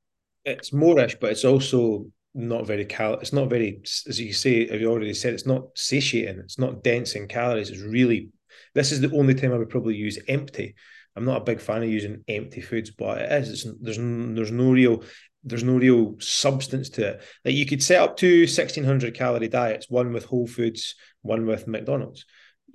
[0.44, 2.06] it's moreish but it's also
[2.36, 3.14] not very cal.
[3.14, 6.38] It's not very, as you say, have you already said, it's not satiating.
[6.38, 7.70] It's not dense in calories.
[7.70, 8.28] It's really.
[8.74, 10.74] This is the only time I would probably use empty.
[11.16, 13.48] I'm not a big fan of using empty foods, but it is.
[13.50, 15.02] It's, there's there's no real
[15.42, 17.22] there's no real substance to it.
[17.44, 21.66] Like you could set up two 1600 calorie diets, one with Whole Foods, one with
[21.66, 22.26] McDonald's.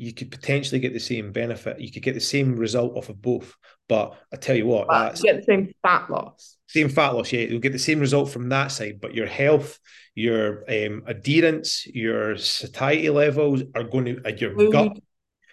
[0.01, 1.79] You could potentially get the same benefit.
[1.79, 3.55] You could get the same result off of both.
[3.87, 4.87] But I tell you what,
[5.17, 6.57] you get the same fat loss.
[6.67, 7.41] Same fat loss, yeah.
[7.41, 9.77] You'll get the same result from that side, but your health,
[10.15, 14.71] your um, adherence, your satiety levels are going to, uh, your Food.
[14.71, 14.97] gut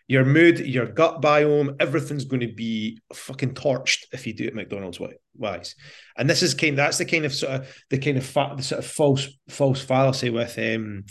[0.09, 4.55] your mood, your gut biome, everything's going to be fucking torched if you do it
[4.55, 4.99] McDonald's
[5.37, 5.75] wise.
[6.17, 8.63] And this is kind that's the kind of sort of the kind of fat, the
[8.63, 11.05] sort of false false fallacy with um,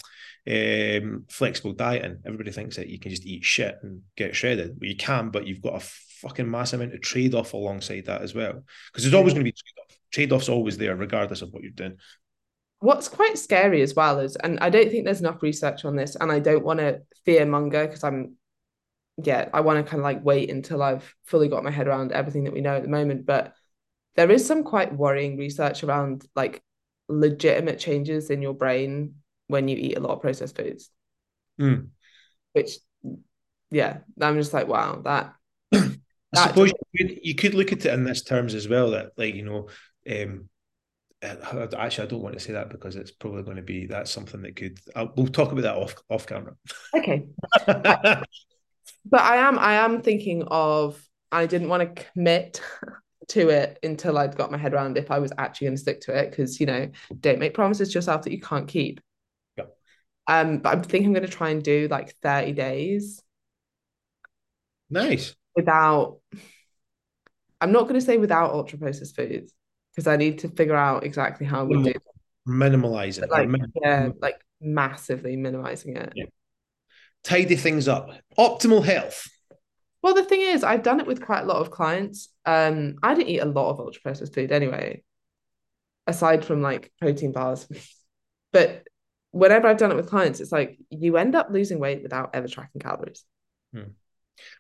[0.48, 2.20] um, flexible dieting.
[2.26, 4.78] Everybody thinks that you can just eat shit and get shredded.
[4.80, 5.86] Well, you can, but you've got a
[6.22, 8.64] fucking massive amount of trade off alongside that as well.
[8.92, 9.98] Because there's always going to be trade off.
[10.12, 11.98] Trade off's always there, regardless of what you're doing.
[12.80, 16.16] What's quite scary as well is, and I don't think there's enough research on this,
[16.16, 18.38] and I don't want to fear monger because I'm
[19.22, 22.12] yeah, I want to kind of like wait until I've fully got my head around
[22.12, 23.26] everything that we know at the moment.
[23.26, 23.54] But
[24.16, 26.62] there is some quite worrying research around like
[27.10, 29.16] legitimate changes in your brain
[29.48, 30.90] when you eat a lot of processed foods.
[31.60, 31.90] Mm.
[32.54, 32.72] Which,
[33.72, 35.34] yeah, I'm just like, wow, that.
[35.74, 35.90] I
[36.34, 38.92] that suppose you could, you could look at it in this terms as well.
[38.92, 39.70] That like you know,
[40.10, 40.50] um,
[41.24, 44.42] actually, I don't want to say that because it's probably going to be that's something
[44.42, 44.80] that could.
[44.96, 46.56] I'll, we'll talk about that off off camera.
[46.94, 47.28] Okay.
[47.66, 48.26] but
[49.14, 52.62] I am I am thinking of I didn't want to commit
[53.30, 56.02] to it until I'd got my head around if I was actually going to stick
[56.02, 56.90] to it because you know
[57.20, 59.02] don't make promises to yourself that you can't keep.
[60.28, 63.22] Um, but I'm thinking I'm going to try and do like 30 days.
[64.90, 65.36] Nice.
[65.56, 66.20] Without,
[67.62, 69.54] I'm not going to say without ultra processed foods
[69.96, 71.94] because I need to figure out exactly how we do.
[72.48, 73.50] Minimalizing, like,
[73.82, 76.14] yeah, like massively minimizing it.
[76.16, 76.26] Yeah
[77.28, 78.10] tidy things up.
[78.38, 79.30] Optimal health.
[80.02, 82.30] Well, the thing is, I've done it with quite a lot of clients.
[82.46, 85.04] Um, I didn't eat a lot of ultra processed food anyway,
[86.06, 87.68] aside from like protein bars.
[88.54, 88.87] but
[89.32, 92.48] whenever I've done it with clients, it's like you end up losing weight without ever
[92.48, 93.24] tracking calories.
[93.74, 93.92] Hmm.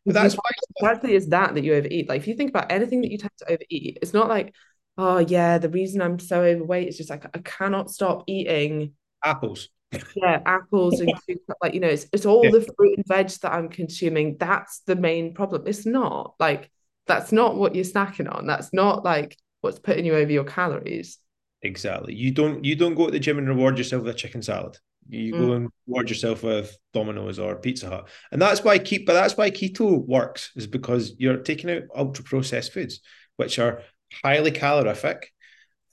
[0.05, 2.09] But that's why exactly is that that you overeat.
[2.09, 4.53] Like if you think about anything that you tend to overeat, it's not like,
[4.97, 8.93] oh yeah, the reason I'm so overweight is just like I cannot stop eating
[9.23, 9.69] apples
[10.15, 11.13] yeah apples and
[11.61, 12.51] like you know it's, it's all yeah.
[12.51, 16.69] the fruit and veg that i'm consuming that's the main problem it's not like
[17.05, 21.17] that's not what you're snacking on that's not like what's putting you over your calories
[21.61, 22.13] exactly.
[22.13, 24.77] You don't you don't go to the gym and reward yourself with a chicken salad.
[25.09, 25.37] You mm.
[25.37, 29.05] go and reward yourself with Domino's or Pizza Hut, and that's why keep.
[29.05, 32.99] But that's why keto works is because you're taking out ultra processed foods,
[33.37, 33.81] which are
[34.23, 35.27] highly calorific,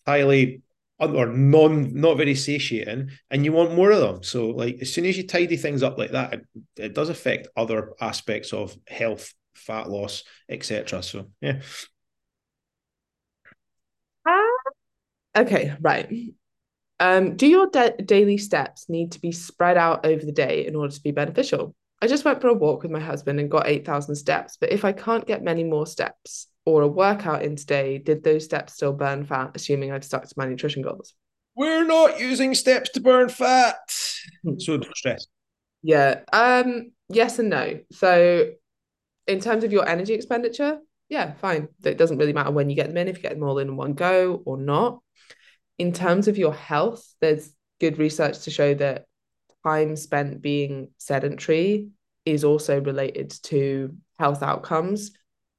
[0.06, 0.62] highly
[0.98, 4.22] or non not very satiating and you want more of them.
[4.22, 6.46] So like as soon as you tidy things up like that it,
[6.76, 11.60] it does affect other aspects of health fat loss etc so yeah
[14.26, 14.72] uh,
[15.37, 16.11] okay right
[17.01, 20.76] um do your da- daily steps need to be spread out over the day in
[20.76, 23.66] order to be beneficial i just went for a walk with my husband and got
[23.66, 27.99] 8000 steps but if i can't get many more steps or a workout in today,
[27.99, 31.14] did those steps still burn fat, assuming I've stuck to my nutrition goals?
[31.57, 33.76] We're not using steps to burn fat.
[34.43, 34.59] Hmm.
[34.59, 35.26] So stress.
[35.82, 36.20] Yeah.
[36.32, 37.80] Um, yes and no.
[37.93, 38.51] So
[39.26, 40.78] in terms of your energy expenditure,
[41.09, 41.68] yeah, fine.
[41.85, 43.76] It doesn't really matter when you get them in, if you get them all in
[43.76, 45.01] one go or not.
[45.78, 49.06] In terms of your health, there's good research to show that
[49.64, 51.88] time spent being sedentary
[52.24, 55.10] is also related to health outcomes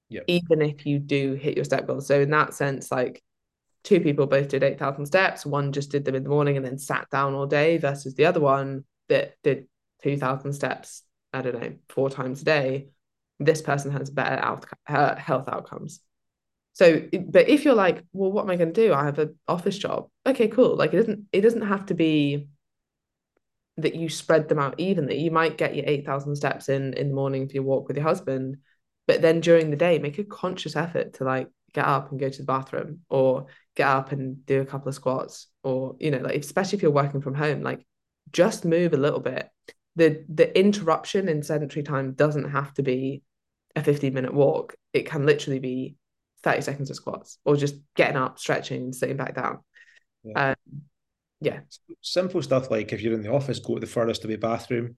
[0.09, 0.23] yep.
[0.27, 2.07] even if you do hit your step goals.
[2.07, 3.23] So in that sense, like
[3.83, 5.45] two people both did 8,000 steps.
[5.45, 8.25] One just did them in the morning and then sat down all day versus the
[8.25, 9.67] other one that did
[10.03, 11.03] 2,000 steps,
[11.33, 12.87] I don't know, four times a day.
[13.39, 15.99] This person has better out, health outcomes.
[16.75, 18.93] So, but if you're like, well, what am I going to do?
[18.93, 20.09] I have an office job.
[20.25, 20.75] Okay, cool.
[20.75, 22.49] Like it doesn't, it doesn't have to be
[23.77, 25.19] that you spread them out evenly.
[25.19, 28.05] You might get your 8,000 steps in in the morning for your walk with your
[28.05, 28.57] husband,
[29.07, 32.29] but then during the day make a conscious effort to like get up and go
[32.29, 36.19] to the bathroom or get up and do a couple of squats or you know
[36.19, 37.85] like especially if you're working from home like
[38.31, 39.49] just move a little bit
[39.97, 43.21] the the interruption in sedentary time doesn't have to be
[43.75, 45.95] a 15 minute walk it can literally be
[46.45, 49.59] 30 seconds of squats or just getting up stretching and sitting back down
[50.23, 50.51] yeah.
[50.51, 50.81] Um,
[51.41, 51.59] yeah
[52.01, 54.95] simple stuff like if you're in the office go to the furthest away bathroom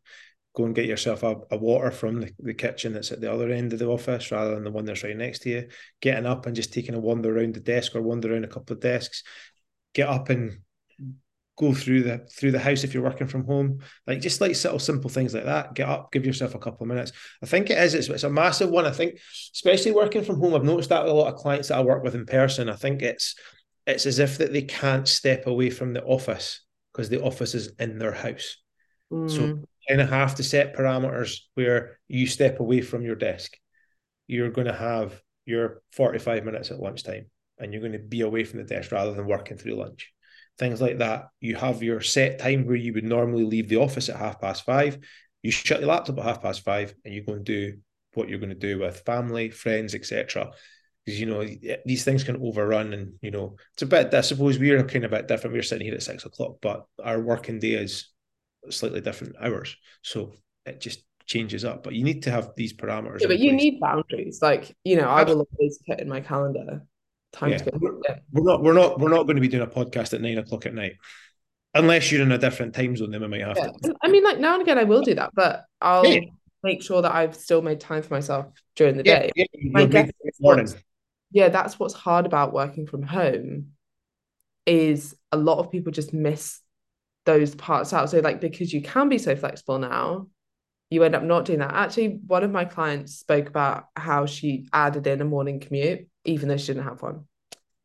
[0.58, 3.52] go and get yourself a, a water from the, the kitchen that's at the other
[3.52, 5.68] end of the office rather than the one that's right next to you.
[6.02, 8.74] Getting up and just taking a wander around the desk or wander around a couple
[8.74, 9.22] of desks.
[9.93, 10.58] Get up and
[11.58, 13.80] go through the through the house if you're working from home.
[14.05, 15.74] Like just like little simple things like that.
[15.74, 17.12] Get up, give yourself a couple of minutes.
[17.43, 17.93] I think it is.
[17.93, 18.86] It's, it's a massive one.
[18.86, 19.20] I think,
[19.53, 20.53] especially working from home.
[20.53, 22.70] I've noticed that with a lot of clients that I work with in person.
[22.70, 23.36] I think it's
[23.86, 26.62] it's as if that they can't step away from the office
[26.93, 28.58] because the office is in their house.
[29.12, 29.30] Mm.
[29.30, 33.58] So kind of have to set parameters where you step away from your desk.
[34.28, 37.28] You're going to have your 45 minutes at lunchtime
[37.58, 40.12] and you're going to be away from the desk rather than working through lunch.
[40.58, 41.30] Things like that.
[41.39, 44.66] You have your set time where you would normally leave the office at half past
[44.66, 44.97] five.
[45.43, 47.78] You shut your laptop at half past five and you go and do
[48.14, 50.51] what you're going to do with family, friends, etc
[51.08, 51.47] because you know
[51.86, 55.14] these things can overrun and you know it's a bit i suppose we're kind of
[55.14, 55.53] a bit different.
[55.53, 58.10] We're sitting here at six o'clock but our working day is
[58.70, 59.76] slightly different hours.
[60.01, 60.34] So
[60.66, 63.80] it just changes up but you need to have these parameters yeah, but you need
[63.80, 64.39] boundaries.
[64.41, 66.84] Like you know i will always put in my calendar
[67.34, 67.58] time yeah.
[67.58, 70.14] to go we're, we're not we're not we're not going to be doing a podcast
[70.14, 70.94] at nine o'clock at night
[71.74, 73.68] unless you're in a different time zone then we might have yeah.
[73.84, 76.22] to i mean like now and again i will do that but i'll yeah.
[76.64, 79.30] make sure that i've still made time for myself during the day
[80.40, 80.68] morning
[81.32, 83.74] yeah, that's what's hard about working from home
[84.66, 86.62] is a lot of people just miss
[87.26, 88.10] those parts out.
[88.10, 90.28] So like because you can be so flexible now,
[90.90, 91.74] you end up not doing that.
[91.74, 96.50] Actually, one of my clients spoke about how she added in a morning commute, even
[96.50, 97.26] though she didn't have one.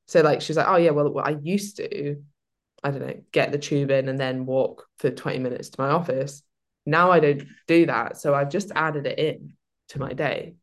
[0.07, 2.17] So like she's like, oh yeah, well I used to,
[2.83, 5.89] I don't know, get the tube in and then walk for 20 minutes to my
[5.89, 6.43] office.
[6.85, 8.19] Now I don't do that.
[8.19, 9.55] So I've just added it in
[9.89, 10.57] to my day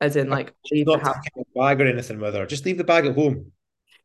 [0.00, 1.16] as in like leave not the house.
[1.54, 2.46] bag or anything with her.
[2.46, 3.52] Just leave the bag at home.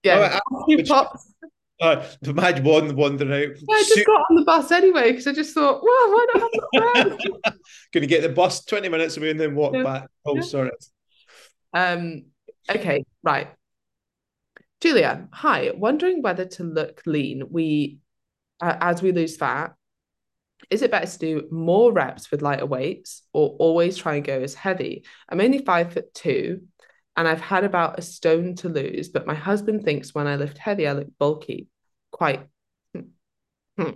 [0.04, 1.30] Yeah, oh, I, pops.
[1.82, 3.58] Uh, imagine one wandering out.
[3.58, 6.42] Yeah, I just got on the bus anyway because I just thought, well, why not
[6.44, 7.58] have that
[7.92, 9.84] Going to get the bus twenty minutes away and then walk yeah.
[9.84, 10.08] back.
[10.24, 10.42] Oh, yeah.
[10.44, 10.72] sorry.
[11.74, 12.26] Um.
[12.70, 13.06] Okay.
[13.24, 13.50] Right.
[14.82, 15.72] Julia, hi.
[15.74, 17.44] Wondering whether to look lean.
[17.50, 18.00] We,
[18.62, 19.76] uh, as we lose fat,
[20.70, 24.42] is it better to do more reps with lighter weights or always try and go
[24.42, 25.06] as heavy?
[25.30, 26.62] I'm only five foot two
[27.16, 30.58] and I've had about a stone to lose, but my husband thinks when I lift
[30.58, 31.68] heavy, I look bulky
[32.12, 32.48] quite,
[33.78, 33.90] hmm,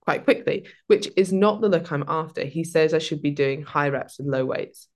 [0.00, 2.44] quite quickly, which is not the look I'm after.
[2.44, 4.88] He says I should be doing high reps with low weights.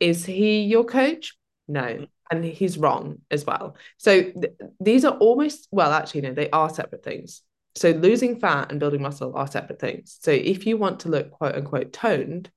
[0.00, 1.36] Is he your coach?
[1.68, 2.06] No.
[2.30, 3.76] And he's wrong as well.
[3.98, 7.42] So th- these are almost, well, actually, no, they are separate things.
[7.76, 10.18] So losing fat and building muscle are separate things.
[10.20, 12.50] So if you want to look quote unquote toned,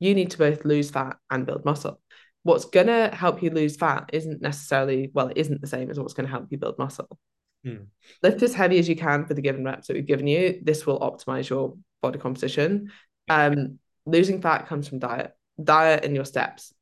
[0.00, 2.00] you need to both lose fat and build muscle.
[2.42, 6.00] What's going to help you lose fat isn't necessarily, well, it isn't the same as
[6.00, 7.18] what's going to help you build muscle.
[7.64, 7.84] Hmm.
[8.22, 10.58] Lift as heavy as you can for the given reps that we've given you.
[10.62, 12.90] This will optimize your body composition.
[13.28, 16.74] Um, losing fat comes from diet, diet and your steps.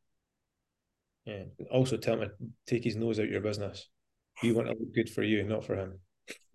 [1.24, 1.44] Yeah.
[1.70, 3.88] Also, tell him to take his nose out your business.
[4.42, 5.98] You want to look good for you, not for him.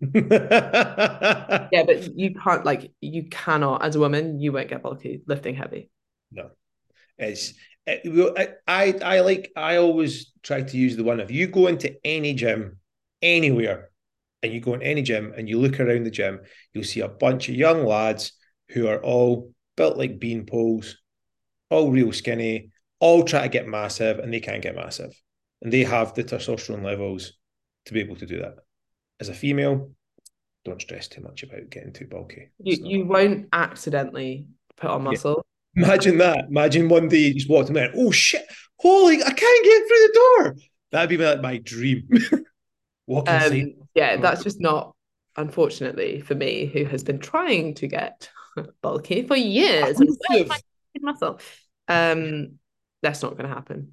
[0.00, 5.54] yeah, but you can't like you cannot as a woman you won't get bulky lifting
[5.54, 5.90] heavy.
[6.32, 6.50] No,
[7.18, 7.54] it's
[7.86, 11.94] it, I I like I always try to use the one if you go into
[12.04, 12.78] any gym
[13.22, 13.90] anywhere
[14.42, 16.40] and you go in any gym and you look around the gym
[16.72, 18.32] you'll see a bunch of young lads
[18.70, 20.96] who are all built like bean poles,
[21.70, 22.70] all real skinny,
[23.00, 25.12] all try to get massive and they can't get massive
[25.62, 27.32] and they have the testosterone levels
[27.86, 28.56] to be able to do that
[29.20, 29.90] as a female,
[30.64, 32.50] don't stress too much about getting too bulky.
[32.58, 32.90] You, not...
[32.90, 35.44] you won't accidentally put on muscle.
[35.74, 35.84] Yeah.
[35.84, 36.46] Imagine that.
[36.48, 40.06] Imagine one day you just walked in there, oh shit, holy, I can't get through
[40.06, 40.56] the door.
[40.92, 42.08] That'd be like my dream.
[43.06, 44.94] Walking um, yeah, that's just not,
[45.36, 48.28] unfortunately, for me, who has been trying to get
[48.82, 50.00] bulky for years.
[51.00, 51.38] muscle.
[51.88, 52.58] Um,
[53.06, 53.92] that's not going to happen.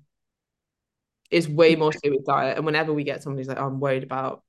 [1.31, 2.57] It's way more to do with diet.
[2.57, 4.43] And whenever we get somebody who's like, oh, I'm worried about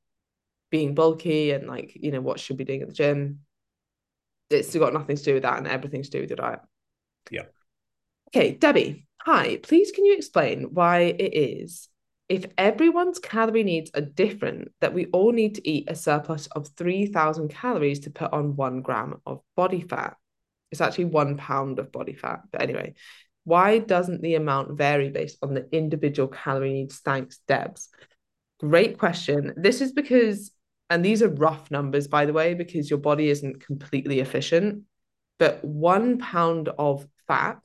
[0.75, 3.39] being bulky and like you know what should be doing at the gym
[4.51, 6.59] it's got nothing to do with that and everything to do with your diet
[7.31, 7.45] yeah
[8.29, 11.89] okay debbie hi please can you explain why it is
[12.29, 16.67] if everyone's calorie needs are different that we all need to eat a surplus of
[16.77, 20.17] 3000 calories to put on one gram of body fat
[20.73, 22.93] it's actually one pound of body fat but anyway
[23.45, 27.89] why doesn't the amount vary based on the individual calorie needs thanks debs
[28.61, 30.51] great question this is because
[30.91, 34.83] and these are rough numbers, by the way, because your body isn't completely efficient,
[35.39, 37.61] but one pound of fat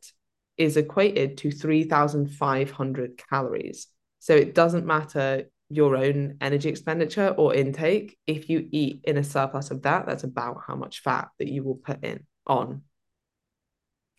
[0.58, 3.88] is equated to 3,500 calories.
[4.20, 8.18] So it doesn't matter your own energy expenditure or intake.
[8.26, 11.64] If you eat in a surplus of that, that's about how much fat that you
[11.64, 12.82] will put in on.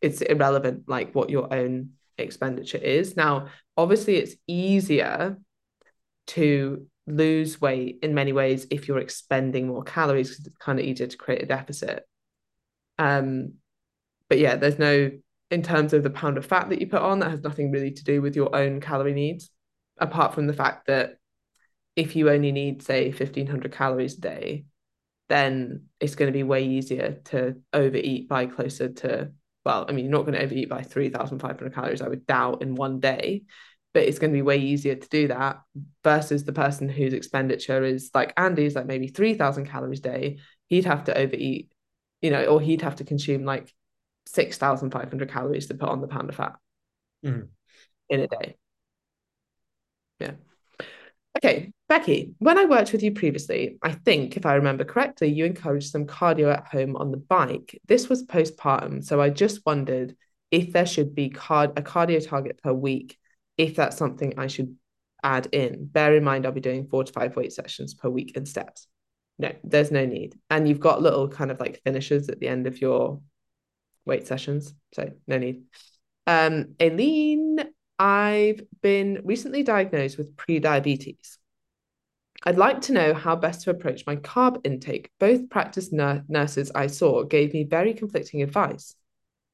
[0.00, 3.16] It's irrelevant, like what your own expenditure is.
[3.16, 5.38] Now, obviously, it's easier
[6.28, 10.84] to lose weight in many ways if you're expending more calories because it's kind of
[10.84, 12.04] easier to create a deficit.
[12.98, 13.54] Um,
[14.28, 15.10] but yeah, there's no
[15.50, 17.90] in terms of the pound of fat that you put on that has nothing really
[17.90, 19.50] to do with your own calorie needs,
[19.98, 21.16] apart from the fact that
[21.96, 24.64] if you only need say 1500 calories a day,
[25.28, 29.32] then it's going to be way easier to overeat by closer to
[29.64, 32.74] well, I mean, you're not going to overeat by 3,500 calories, I would doubt, in
[32.74, 33.42] one day
[33.92, 35.60] but it's going to be way easier to do that
[36.04, 40.38] versus the person whose expenditure is like Andy's like maybe 3000 calories a day
[40.68, 41.70] he'd have to overeat
[42.20, 43.72] you know or he'd have to consume like
[44.26, 46.56] 6500 calories to put on the pound of fat
[47.24, 47.48] mm.
[48.08, 48.56] in a day
[50.20, 50.32] yeah
[51.42, 55.44] okay Becky when I worked with you previously I think if I remember correctly you
[55.44, 60.14] encouraged some cardio at home on the bike this was postpartum so I just wondered
[60.50, 63.18] if there should be card a cardio target per week
[63.56, 64.76] if that's something I should
[65.22, 65.86] add in.
[65.86, 68.86] Bear in mind, I'll be doing four to five weight sessions per week in steps.
[69.38, 70.38] No, there's no need.
[70.50, 73.20] And you've got little kind of like finishes at the end of your
[74.04, 74.74] weight sessions.
[74.94, 75.64] So no need.
[76.26, 77.58] Um, Aileen,
[78.00, 81.38] I've been recently diagnosed with pre-diabetes.
[82.44, 85.10] I'd like to know how best to approach my carb intake.
[85.20, 88.94] Both practice nur- nurses I saw gave me very conflicting advice.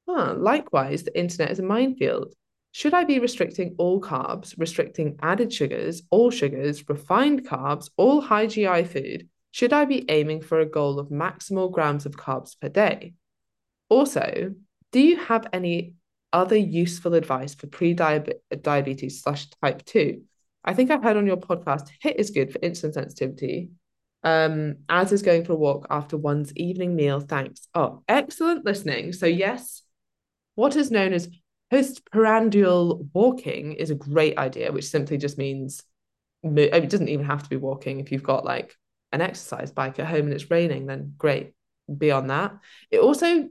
[0.09, 2.35] Ah, likewise, the internet is a minefield.
[2.71, 8.47] Should I be restricting all carbs, restricting added sugars, all sugars, refined carbs, all high
[8.47, 9.29] GI food?
[9.51, 13.15] Should I be aiming for a goal of maximal grams of carbs per day?
[13.89, 14.55] Also,
[14.93, 15.95] do you have any
[16.37, 20.22] other useful advice for pre-diabetes slash type 2?
[20.64, 23.70] I think I've heard on your podcast, HIIT is good for insulin sensitivity,
[24.22, 27.20] um, as is going for a walk after one's evening meal.
[27.20, 27.68] Thanks.
[27.74, 29.12] Oh, excellent listening.
[29.12, 29.82] So, yes,
[30.55, 31.28] what is known as
[31.70, 35.82] Postprandial walking is a great idea, which simply just means
[36.45, 37.99] it doesn't even have to be walking.
[37.99, 38.76] If you've got like
[39.11, 41.55] an exercise bike at home and it's raining, then great.
[41.97, 42.53] Beyond that,
[42.91, 43.49] it also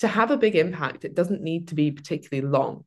[0.00, 2.84] to have a big impact, it doesn't need to be particularly long.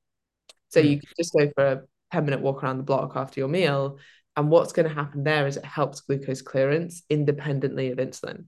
[0.70, 0.89] So mm.
[0.89, 1.82] you can just go for a
[2.12, 3.97] 10 minute walk around the block after your meal.
[4.38, 8.45] And what's going to happen there is it helps glucose clearance independently of insulin.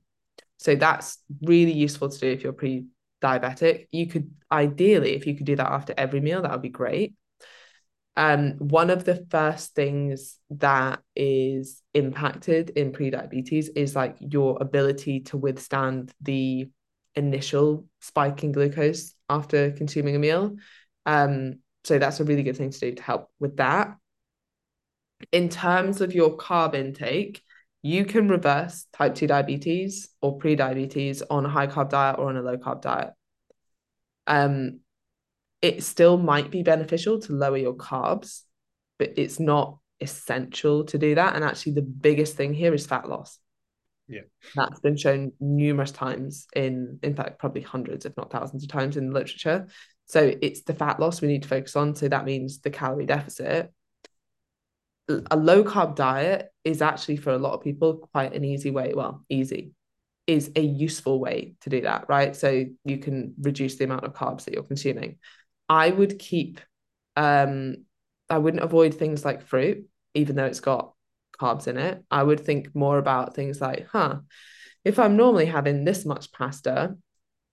[0.58, 2.86] So that's really useful to do if you're pre
[3.22, 3.88] diabetic.
[3.92, 7.16] You could ideally, if you could do that after every meal, that would be great.
[8.16, 15.22] Um, one of the first things that is impacted in pre-diabetes is like your ability
[15.22, 16.70] to withstand the
[17.16, 20.56] initial spike in glucose after consuming a meal.
[21.06, 23.96] Um, so that's a really good thing to do to help with that.
[25.32, 27.42] In terms of your carb intake,
[27.84, 32.38] you can reverse type 2 diabetes or pre-diabetes on a high carb diet or on
[32.38, 33.10] a low carb diet
[34.26, 34.80] um
[35.62, 38.42] it still might be beneficial to lower your carbs
[38.98, 43.08] but it's not essential to do that and actually the biggest thing here is fat
[43.08, 43.38] loss
[44.08, 44.22] yeah
[44.56, 48.98] that's been shown numerous times in in fact probably hundreds if not thousands of times
[48.98, 49.68] in the literature
[50.06, 53.06] so it's the fat loss we need to focus on so that means the calorie
[53.06, 53.72] deficit
[55.10, 58.94] a low carb diet is actually for a lot of people quite an easy way.
[58.96, 59.74] Well, easy
[60.28, 62.36] is a useful way to do that, right?
[62.36, 65.18] So you can reduce the amount of carbs that you're consuming.
[65.68, 66.62] I would keep,
[67.18, 67.86] um,
[68.30, 70.93] I wouldn't avoid things like fruit, even though it's got
[71.44, 72.04] carbs in it.
[72.10, 74.20] I would think more about things like, huh,
[74.84, 76.96] if I'm normally having this much pasta,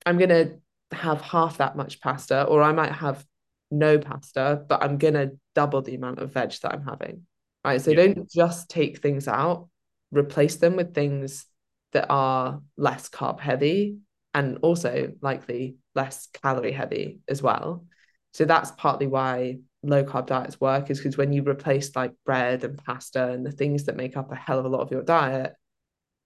[0.07, 0.59] I'm going to
[0.93, 3.24] have half that much pasta, or I might have
[3.70, 7.26] no pasta, but I'm going to double the amount of veg that I'm having
[7.64, 7.80] right?
[7.80, 7.97] So yeah.
[7.97, 9.68] don't just take things out,
[10.11, 11.47] replace them with things
[11.93, 13.99] that are less carb heavy
[14.32, 17.84] and also likely less calorie heavy as well.
[18.32, 22.64] So that's partly why low carb diets work is because when you replace like bread
[22.64, 25.03] and pasta and the things that make up a hell of a lot of your
[25.03, 25.55] diet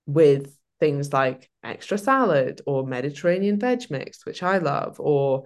[0.07, 5.45] with things like extra salad or Mediterranean veg mix, which I love, or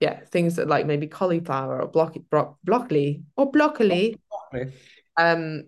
[0.00, 4.16] yeah, things that like maybe cauliflower or block, bro- broccoli or broccoli.
[4.28, 4.72] broccoli
[5.16, 5.64] um,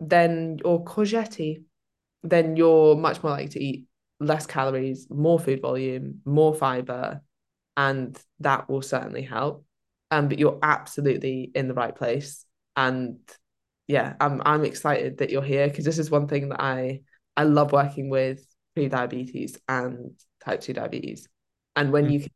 [0.00, 1.62] then or courgette,
[2.22, 3.84] then you're much more likely to eat
[4.20, 7.22] less calories, more food volume, more fiber,
[7.76, 9.63] and that will certainly help.
[10.14, 12.44] Um, but you're absolutely in the right place.
[12.76, 13.18] And
[13.88, 17.00] yeah, I'm I'm excited that you're here because this is one thing that I
[17.36, 20.12] I love working with pre-diabetes and
[20.44, 21.28] type 2 diabetes.
[21.76, 22.12] And when mm.
[22.12, 22.30] you can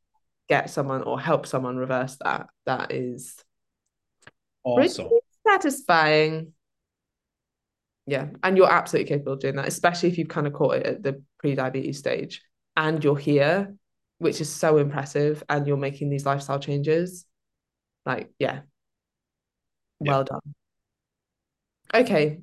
[0.48, 3.36] get someone or help someone reverse that, that is
[4.64, 5.08] awesome
[5.48, 6.52] satisfying.
[8.06, 10.86] Yeah, and you're absolutely capable of doing that, especially if you've kind of caught it
[10.86, 12.42] at the pre-diabetes stage
[12.76, 13.74] and you're here,
[14.18, 17.26] which is so impressive, and you're making these lifestyle changes.
[18.08, 18.60] Like, yeah.
[20.00, 20.40] Well done.
[21.92, 22.40] Okay.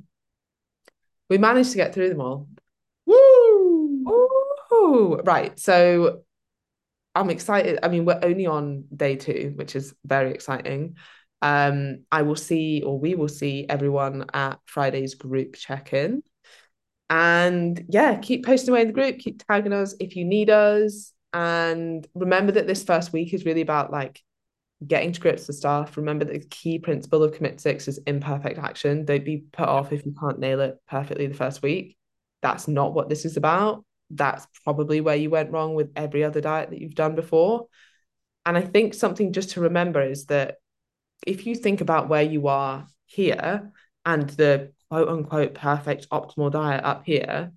[1.28, 2.48] We managed to get through them all.
[3.08, 4.06] Woo!
[4.72, 5.58] Ooh, right.
[5.60, 6.22] So
[7.16, 7.80] I'm excited.
[7.82, 10.98] I mean, we're only on day two, which is very exciting.
[11.42, 16.22] Um, I will see, or we will see everyone at Friday's group check-in.
[17.10, 21.12] And yeah, keep posting away in the group, keep tagging us if you need us.
[21.34, 24.22] And remember that this first week is really about like
[24.88, 25.98] getting to grips with stuff.
[25.98, 29.06] Remember the key principle of commit six is imperfect action.
[29.06, 31.98] Don't be put off if you can't nail it perfectly the first week.
[32.42, 33.86] That's not what this is about.
[34.10, 37.68] That's probably where you went wrong with every other diet that you've done before.
[38.46, 40.56] And I think something just to remember is that
[41.26, 43.72] if you think about where you are here
[44.06, 47.52] and the quote unquote perfect optimal diet up here,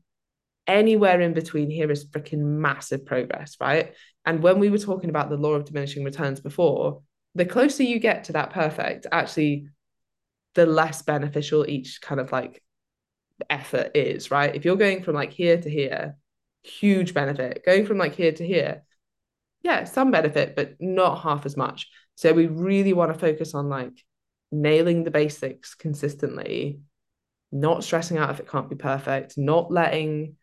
[0.67, 3.95] anywhere in between here is freaking massive progress, right?
[4.25, 7.03] And when we were talking about the law of diminishing returns before,
[7.35, 9.69] the closer you get to that perfect, actually,
[10.55, 12.63] the less beneficial each kind of like
[13.49, 14.55] effort is, right?
[14.55, 16.17] If you're going from like here to here,
[16.63, 17.63] huge benefit.
[17.65, 18.83] Going from like here to here,
[19.63, 21.89] yeah, some benefit, but not half as much.
[22.15, 24.05] So we really want to focus on like
[24.51, 26.81] nailing the basics consistently,
[27.53, 30.37] not stressing out if it can't be perfect, not letting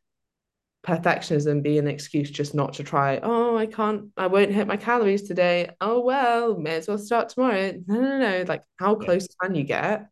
[0.86, 3.20] perfectionism be an excuse just not to try.
[3.24, 5.72] Oh, I can't, I won't hit my calories today.
[5.82, 7.74] Oh, well, may as well start tomorrow.
[7.88, 8.46] No, no, no.
[8.48, 9.48] Like, how close yeah.
[9.48, 10.08] can you get?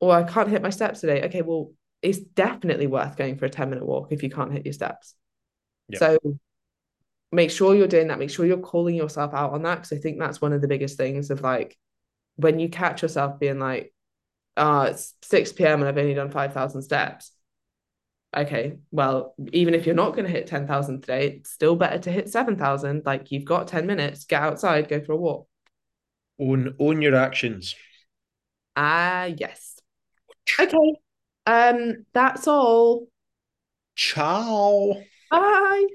[0.00, 1.22] Or I can't hit my steps today.
[1.22, 1.72] Okay, well,
[2.02, 5.14] it's definitely worth going for a 10 minute walk if you can't hit your steps.
[5.88, 5.98] Yep.
[6.00, 6.18] So
[7.30, 8.18] make sure you're doing that.
[8.18, 9.78] Make sure you're calling yourself out on that.
[9.78, 11.76] Cause I think that's one of the biggest things of like
[12.34, 13.94] when you catch yourself being like,
[14.56, 15.80] oh, it's 6 p.m.
[15.80, 17.30] and I've only done 5,000 steps
[18.36, 22.12] okay, well, even if you're not going to hit 10,000 today, it's still better to
[22.12, 23.02] hit 7,000.
[23.04, 25.48] Like you've got 10 minutes, get outside, go for a walk.
[26.38, 27.74] Own, own your actions.
[28.76, 29.80] Ah, uh, yes.
[30.60, 30.94] Okay.
[31.46, 33.08] Um, that's all.
[33.94, 34.92] Ciao.
[35.30, 35.86] Bye.